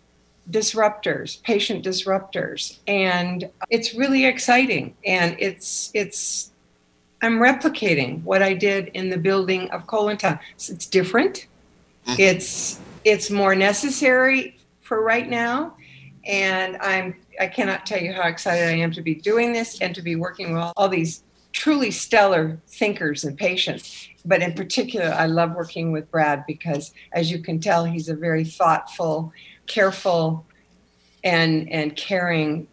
disruptors, 0.50 1.42
patient 1.44 1.86
disruptors, 1.86 2.80
and 2.88 3.50
it's 3.70 3.94
really 3.94 4.26
exciting. 4.26 4.96
And 5.06 5.36
it's 5.40 5.92
it's 5.94 6.52
I'm 7.22 7.40
replicating 7.40 8.24
what 8.24 8.44
I 8.44 8.54
did 8.54 8.90
in 8.90 9.10
the 9.10 9.18
building 9.18 9.70
of 9.72 9.88
Colontown. 9.88 10.40
It's 10.56 10.86
different. 10.88 11.48
Mm-hmm. 12.06 12.20
It's 12.20 12.80
it's 13.06 13.30
more 13.30 13.56
necessary 13.56 14.58
for 14.82 15.02
right 15.02 15.30
now, 15.30 15.76
and 16.26 16.78
I'm 16.78 17.16
I 17.40 17.48
cannot 17.48 17.86
tell 17.86 18.00
you 18.00 18.14
how 18.14 18.28
excited 18.28 18.68
I 18.68 18.78
am 18.78 18.92
to 18.92 19.02
be 19.02 19.16
doing 19.16 19.54
this 19.54 19.82
and 19.82 19.96
to 19.96 20.02
be 20.02 20.16
working 20.16 20.54
with 20.54 20.72
all 20.76 20.90
these 20.90 21.24
truly 21.54 21.92
stellar 21.92 22.60
thinkers 22.68 23.24
and 23.24 23.38
patients. 23.38 24.10
But 24.26 24.42
in 24.42 24.54
particular, 24.54 25.08
I 25.08 25.28
love 25.28 25.54
working 25.54 25.92
with 25.92 26.10
Brad 26.12 26.46
because, 26.46 26.94
as 27.14 27.32
you 27.32 27.40
can 27.40 27.60
tell, 27.60 27.86
he's 27.86 28.10
a 28.10 28.16
very 28.16 28.44
thoughtful 28.44 29.32
careful 29.67 30.45
and 31.23 31.69
and 31.71 31.95
caring 31.95 32.67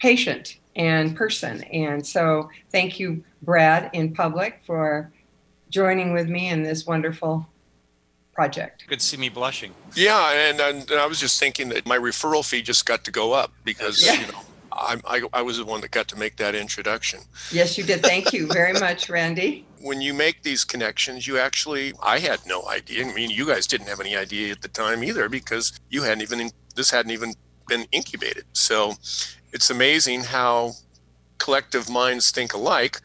patient 0.00 0.58
and 0.74 1.14
person. 1.16 1.62
And 1.64 2.04
so 2.06 2.50
thank 2.70 2.98
you, 2.98 3.22
Brad, 3.42 3.90
in 3.92 4.14
public 4.14 4.60
for 4.66 5.12
joining 5.70 6.12
with 6.12 6.28
me 6.28 6.48
in 6.48 6.62
this 6.62 6.86
wonderful 6.86 7.46
project. 8.32 8.84
Good 8.88 9.00
to 9.00 9.04
see 9.04 9.16
me 9.16 9.28
blushing. 9.28 9.72
Yeah, 9.94 10.32
and, 10.32 10.60
and, 10.60 10.90
I 10.90 11.06
was 11.06 11.20
just 11.20 11.38
thinking 11.38 11.68
that 11.70 11.86
my 11.86 11.98
referral 11.98 12.44
fee 12.44 12.62
just 12.62 12.86
got 12.86 13.04
to 13.04 13.10
go 13.10 13.32
up 13.32 13.52
because 13.64 14.04
yeah. 14.04 14.20
you 14.20 14.32
know 14.32 14.40
I, 14.76 14.96
I, 15.04 15.22
I 15.32 15.42
was 15.42 15.58
the 15.58 15.64
one 15.64 15.80
that 15.82 15.90
got 15.90 16.08
to 16.08 16.16
make 16.16 16.36
that 16.36 16.54
introduction. 16.54 17.20
Yes, 17.50 17.76
you 17.76 17.84
did. 17.84 18.02
Thank 18.02 18.32
you 18.32 18.46
very 18.46 18.72
much, 18.74 19.08
Randy. 19.08 19.66
When 19.82 20.00
you 20.00 20.14
make 20.14 20.44
these 20.44 20.62
connections, 20.62 21.26
you 21.26 21.38
actually, 21.38 21.92
I 22.00 22.20
had 22.20 22.38
no 22.46 22.68
idea. 22.68 23.04
I 23.04 23.12
mean, 23.12 23.30
you 23.30 23.44
guys 23.44 23.66
didn't 23.66 23.88
have 23.88 23.98
any 23.98 24.16
idea 24.16 24.52
at 24.52 24.62
the 24.62 24.68
time 24.68 25.02
either 25.02 25.28
because 25.28 25.72
you 25.90 26.04
hadn't 26.04 26.22
even, 26.22 26.52
this 26.76 26.88
hadn't 26.88 27.10
even 27.10 27.34
been 27.66 27.86
incubated. 27.90 28.44
So 28.52 28.92
it's 29.52 29.70
amazing 29.70 30.20
how 30.22 30.74
collective 31.38 31.90
minds 31.90 32.30
think 32.30 32.54
alike 32.54 33.00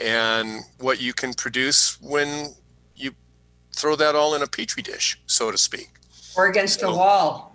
and 0.00 0.60
what 0.78 1.00
you 1.00 1.12
can 1.12 1.34
produce 1.34 2.00
when 2.00 2.54
you 2.94 3.10
throw 3.74 3.96
that 3.96 4.14
all 4.14 4.36
in 4.36 4.42
a 4.42 4.46
petri 4.46 4.84
dish, 4.84 5.20
so 5.26 5.50
to 5.50 5.58
speak. 5.58 5.90
Or 6.36 6.46
against 6.46 6.78
so, 6.80 6.90
a 6.90 6.96
wall 6.96 7.51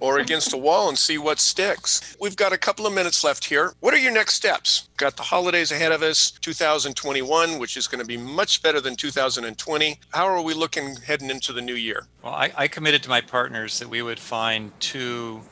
or 0.00 0.18
against 0.18 0.52
a 0.52 0.56
wall 0.56 0.88
and 0.88 0.98
see 0.98 1.18
what 1.18 1.38
sticks. 1.38 2.16
We've 2.20 2.36
got 2.36 2.52
a 2.52 2.58
couple 2.58 2.86
of 2.86 2.92
minutes 2.92 3.22
left 3.22 3.44
here. 3.44 3.74
What 3.80 3.94
are 3.94 3.98
your 3.98 4.12
next 4.12 4.34
steps? 4.34 4.88
Got 4.96 5.16
the 5.16 5.22
holidays 5.22 5.70
ahead 5.70 5.92
of 5.92 6.02
us, 6.02 6.32
2021, 6.40 7.58
which 7.58 7.76
is 7.76 7.86
going 7.86 8.00
to 8.00 8.06
be 8.06 8.16
much 8.16 8.62
better 8.62 8.80
than 8.80 8.96
2020. 8.96 10.00
How 10.10 10.26
are 10.26 10.42
we 10.42 10.54
looking 10.54 10.96
heading 10.96 11.30
into 11.30 11.52
the 11.52 11.62
new 11.62 11.74
year? 11.74 12.06
Well, 12.22 12.34
I, 12.34 12.52
I 12.56 12.68
committed 12.68 13.02
to 13.04 13.08
my 13.08 13.20
partners 13.20 13.78
that 13.78 13.88
we 13.88 14.02
would 14.02 14.18
find 14.18 14.72
two 14.80 15.42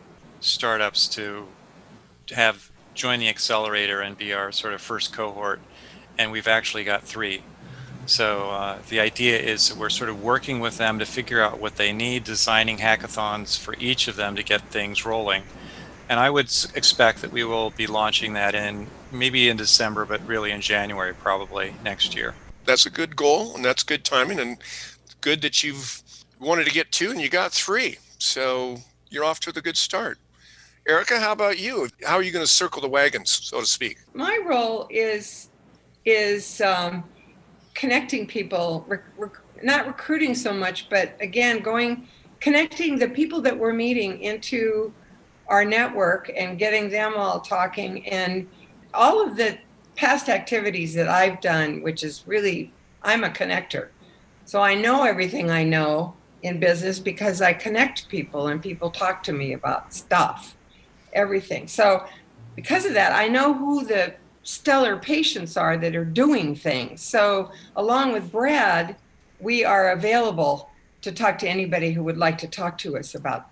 startups 0.40 1.08
to 1.08 1.46
have 2.30 2.70
join 2.94 3.20
the 3.20 3.28
accelerator 3.28 4.00
and 4.00 4.18
be 4.18 4.32
our 4.32 4.52
sort 4.52 4.74
of 4.74 4.80
first 4.80 5.12
cohort. 5.12 5.60
And 6.18 6.32
we've 6.32 6.48
actually 6.48 6.84
got 6.84 7.04
three. 7.04 7.42
So 8.08 8.48
uh, 8.48 8.78
the 8.88 9.00
idea 9.00 9.38
is 9.38 9.76
we're 9.76 9.90
sort 9.90 10.08
of 10.08 10.22
working 10.22 10.60
with 10.60 10.78
them 10.78 10.98
to 10.98 11.04
figure 11.04 11.42
out 11.42 11.60
what 11.60 11.76
they 11.76 11.92
need, 11.92 12.24
designing 12.24 12.78
hackathons 12.78 13.58
for 13.58 13.74
each 13.78 14.08
of 14.08 14.16
them 14.16 14.34
to 14.36 14.42
get 14.42 14.62
things 14.70 15.04
rolling. 15.04 15.42
And 16.08 16.18
I 16.18 16.30
would 16.30 16.46
expect 16.74 17.20
that 17.20 17.30
we 17.30 17.44
will 17.44 17.68
be 17.68 17.86
launching 17.86 18.32
that 18.32 18.54
in 18.54 18.86
maybe 19.12 19.50
in 19.50 19.58
December, 19.58 20.06
but 20.06 20.26
really 20.26 20.52
in 20.52 20.62
January 20.62 21.12
probably 21.12 21.74
next 21.84 22.14
year. 22.14 22.34
That's 22.64 22.86
a 22.86 22.90
good 22.90 23.14
goal, 23.14 23.54
and 23.54 23.62
that's 23.62 23.82
good 23.82 24.06
timing, 24.06 24.40
and 24.40 24.56
good 25.20 25.42
that 25.42 25.62
you've 25.62 26.02
wanted 26.40 26.64
to 26.64 26.72
get 26.72 26.90
two 26.90 27.10
and 27.10 27.20
you 27.20 27.28
got 27.28 27.52
three. 27.52 27.98
So 28.16 28.78
you're 29.10 29.24
off 29.24 29.38
to 29.40 29.52
the 29.52 29.60
good 29.60 29.76
start. 29.76 30.16
Erika, 30.88 31.20
how 31.20 31.32
about 31.32 31.58
you? 31.58 31.90
How 32.06 32.14
are 32.14 32.22
you 32.22 32.32
going 32.32 32.44
to 32.44 32.50
circle 32.50 32.80
the 32.80 32.88
wagons, 32.88 33.28
so 33.28 33.60
to 33.60 33.66
speak? 33.66 33.98
My 34.14 34.40
role 34.46 34.86
is 34.88 35.50
is 36.06 36.62
um, 36.62 37.04
connecting 37.78 38.26
people, 38.26 38.84
rec- 38.88 39.04
rec- 39.16 39.62
not 39.62 39.86
recruiting 39.86 40.34
so 40.34 40.52
much, 40.52 40.88
but 40.90 41.16
again, 41.20 41.60
going, 41.60 42.08
connecting 42.40 42.98
the 42.98 43.08
people 43.08 43.40
that 43.40 43.56
we're 43.56 43.72
meeting 43.72 44.20
into 44.20 44.92
our 45.46 45.64
network 45.64 46.28
and 46.36 46.58
getting 46.58 46.90
them 46.90 47.14
all 47.16 47.38
talking 47.38 48.04
and 48.08 48.48
all 48.92 49.24
of 49.24 49.36
the 49.36 49.56
past 49.94 50.28
activities 50.28 50.92
that 50.92 51.06
I've 51.06 51.40
done, 51.40 51.80
which 51.80 52.02
is 52.02 52.24
really, 52.26 52.72
I'm 53.04 53.22
a 53.22 53.30
connector. 53.30 53.90
So 54.44 54.60
I 54.60 54.74
know 54.74 55.04
everything 55.04 55.48
I 55.48 55.62
know 55.62 56.16
in 56.42 56.58
business 56.58 56.98
because 56.98 57.40
I 57.40 57.52
connect 57.52 58.08
people 58.08 58.48
and 58.48 58.60
people 58.60 58.90
talk 58.90 59.22
to 59.24 59.32
me 59.32 59.52
about 59.52 59.94
stuff, 59.94 60.56
everything. 61.12 61.68
So 61.68 62.04
because 62.56 62.86
of 62.86 62.94
that, 62.94 63.12
I 63.12 63.28
know 63.28 63.54
who 63.54 63.84
the 63.84 64.14
stellar 64.48 64.96
patients 64.96 65.58
are 65.58 65.76
that 65.76 65.94
are 65.94 66.06
doing 66.06 66.54
things. 66.54 67.02
So, 67.02 67.52
along 67.76 68.14
with 68.14 68.32
Brad, 68.32 68.96
we 69.40 69.62
are 69.62 69.90
available 69.90 70.70
to 71.02 71.12
talk 71.12 71.36
to 71.40 71.48
anybody 71.48 71.92
who 71.92 72.02
would 72.04 72.16
like 72.16 72.38
to 72.38 72.48
talk 72.48 72.78
to 72.78 72.96
us 72.96 73.14
about 73.14 73.50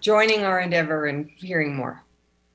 joining 0.00 0.42
our 0.42 0.58
endeavor 0.58 1.04
and 1.04 1.28
hearing 1.36 1.76
more. 1.76 2.02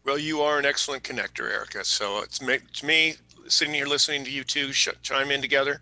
Well, 0.03 0.17
you 0.17 0.41
are 0.41 0.57
an 0.57 0.65
excellent 0.65 1.03
connector, 1.03 1.51
Erika. 1.51 1.85
So 1.85 2.23
it's 2.23 2.41
me, 2.41 3.13
sitting 3.47 3.75
here 3.75 3.85
listening 3.85 4.23
to 4.23 4.31
you 4.31 4.43
two 4.43 4.71
chime 4.71 5.29
in 5.29 5.39
together, 5.39 5.81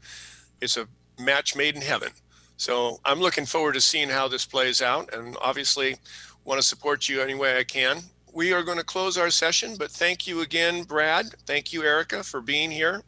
it's 0.60 0.76
a 0.76 0.86
match 1.18 1.56
made 1.56 1.78
in 1.78 1.82
heaven. 1.82 2.10
So 2.58 3.00
I'm 3.06 3.22
looking 3.22 3.46
forward 3.46 3.76
to 3.76 3.82
seeing 3.82 4.10
how 4.10 4.28
this 4.28 4.46
plays 4.46 4.82
out, 4.82 5.14
and 5.14 5.38
obviously 5.40 5.96
want 6.44 6.60
to 6.60 6.68
support 6.68 7.08
you 7.08 7.22
any 7.22 7.36
way 7.36 7.58
I 7.58 7.64
can. 7.64 8.02
We 8.34 8.54
are 8.54 8.64
going 8.64 8.78
to 8.78 8.84
close 8.84 9.18
our 9.18 9.30
session, 9.30 9.76
but 9.78 9.92
thank 9.92 10.28
you 10.28 10.42
again, 10.42 10.84
Brad. 10.84 11.28
Thank 11.46 11.74
you, 11.74 11.84
Erika, 11.84 12.24
for 12.24 12.42
being 12.42 12.70
here. 12.72 13.04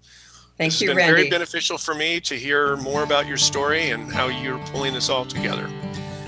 Thank 0.57 0.73
this 0.73 0.81
you, 0.81 0.89
has 0.89 0.95
been 0.95 0.97
Randy. 0.97 1.13
very 1.13 1.29
beneficial 1.29 1.77
for 1.77 1.93
me 1.95 2.19
to 2.21 2.35
hear 2.35 2.75
more 2.77 3.03
about 3.03 3.27
your 3.27 3.37
story 3.37 3.91
and 3.91 4.11
how 4.11 4.27
you're 4.27 4.59
pulling 4.67 4.93
this 4.93 5.09
all 5.09 5.25
together. 5.25 5.69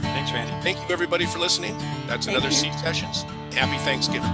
Thanks, 0.01 0.32
Randy. 0.32 0.53
Thank 0.63 0.77
you, 0.77 0.93
everybody, 0.93 1.25
for 1.25 1.39
listening. 1.39 1.77
That's 2.08 2.25
Thank 2.25 2.38
another 2.38 2.49
you. 2.49 2.53
C 2.53 2.71
Sessions. 2.73 3.23
Happy 3.53 3.77
Thanksgiving. 3.79 4.32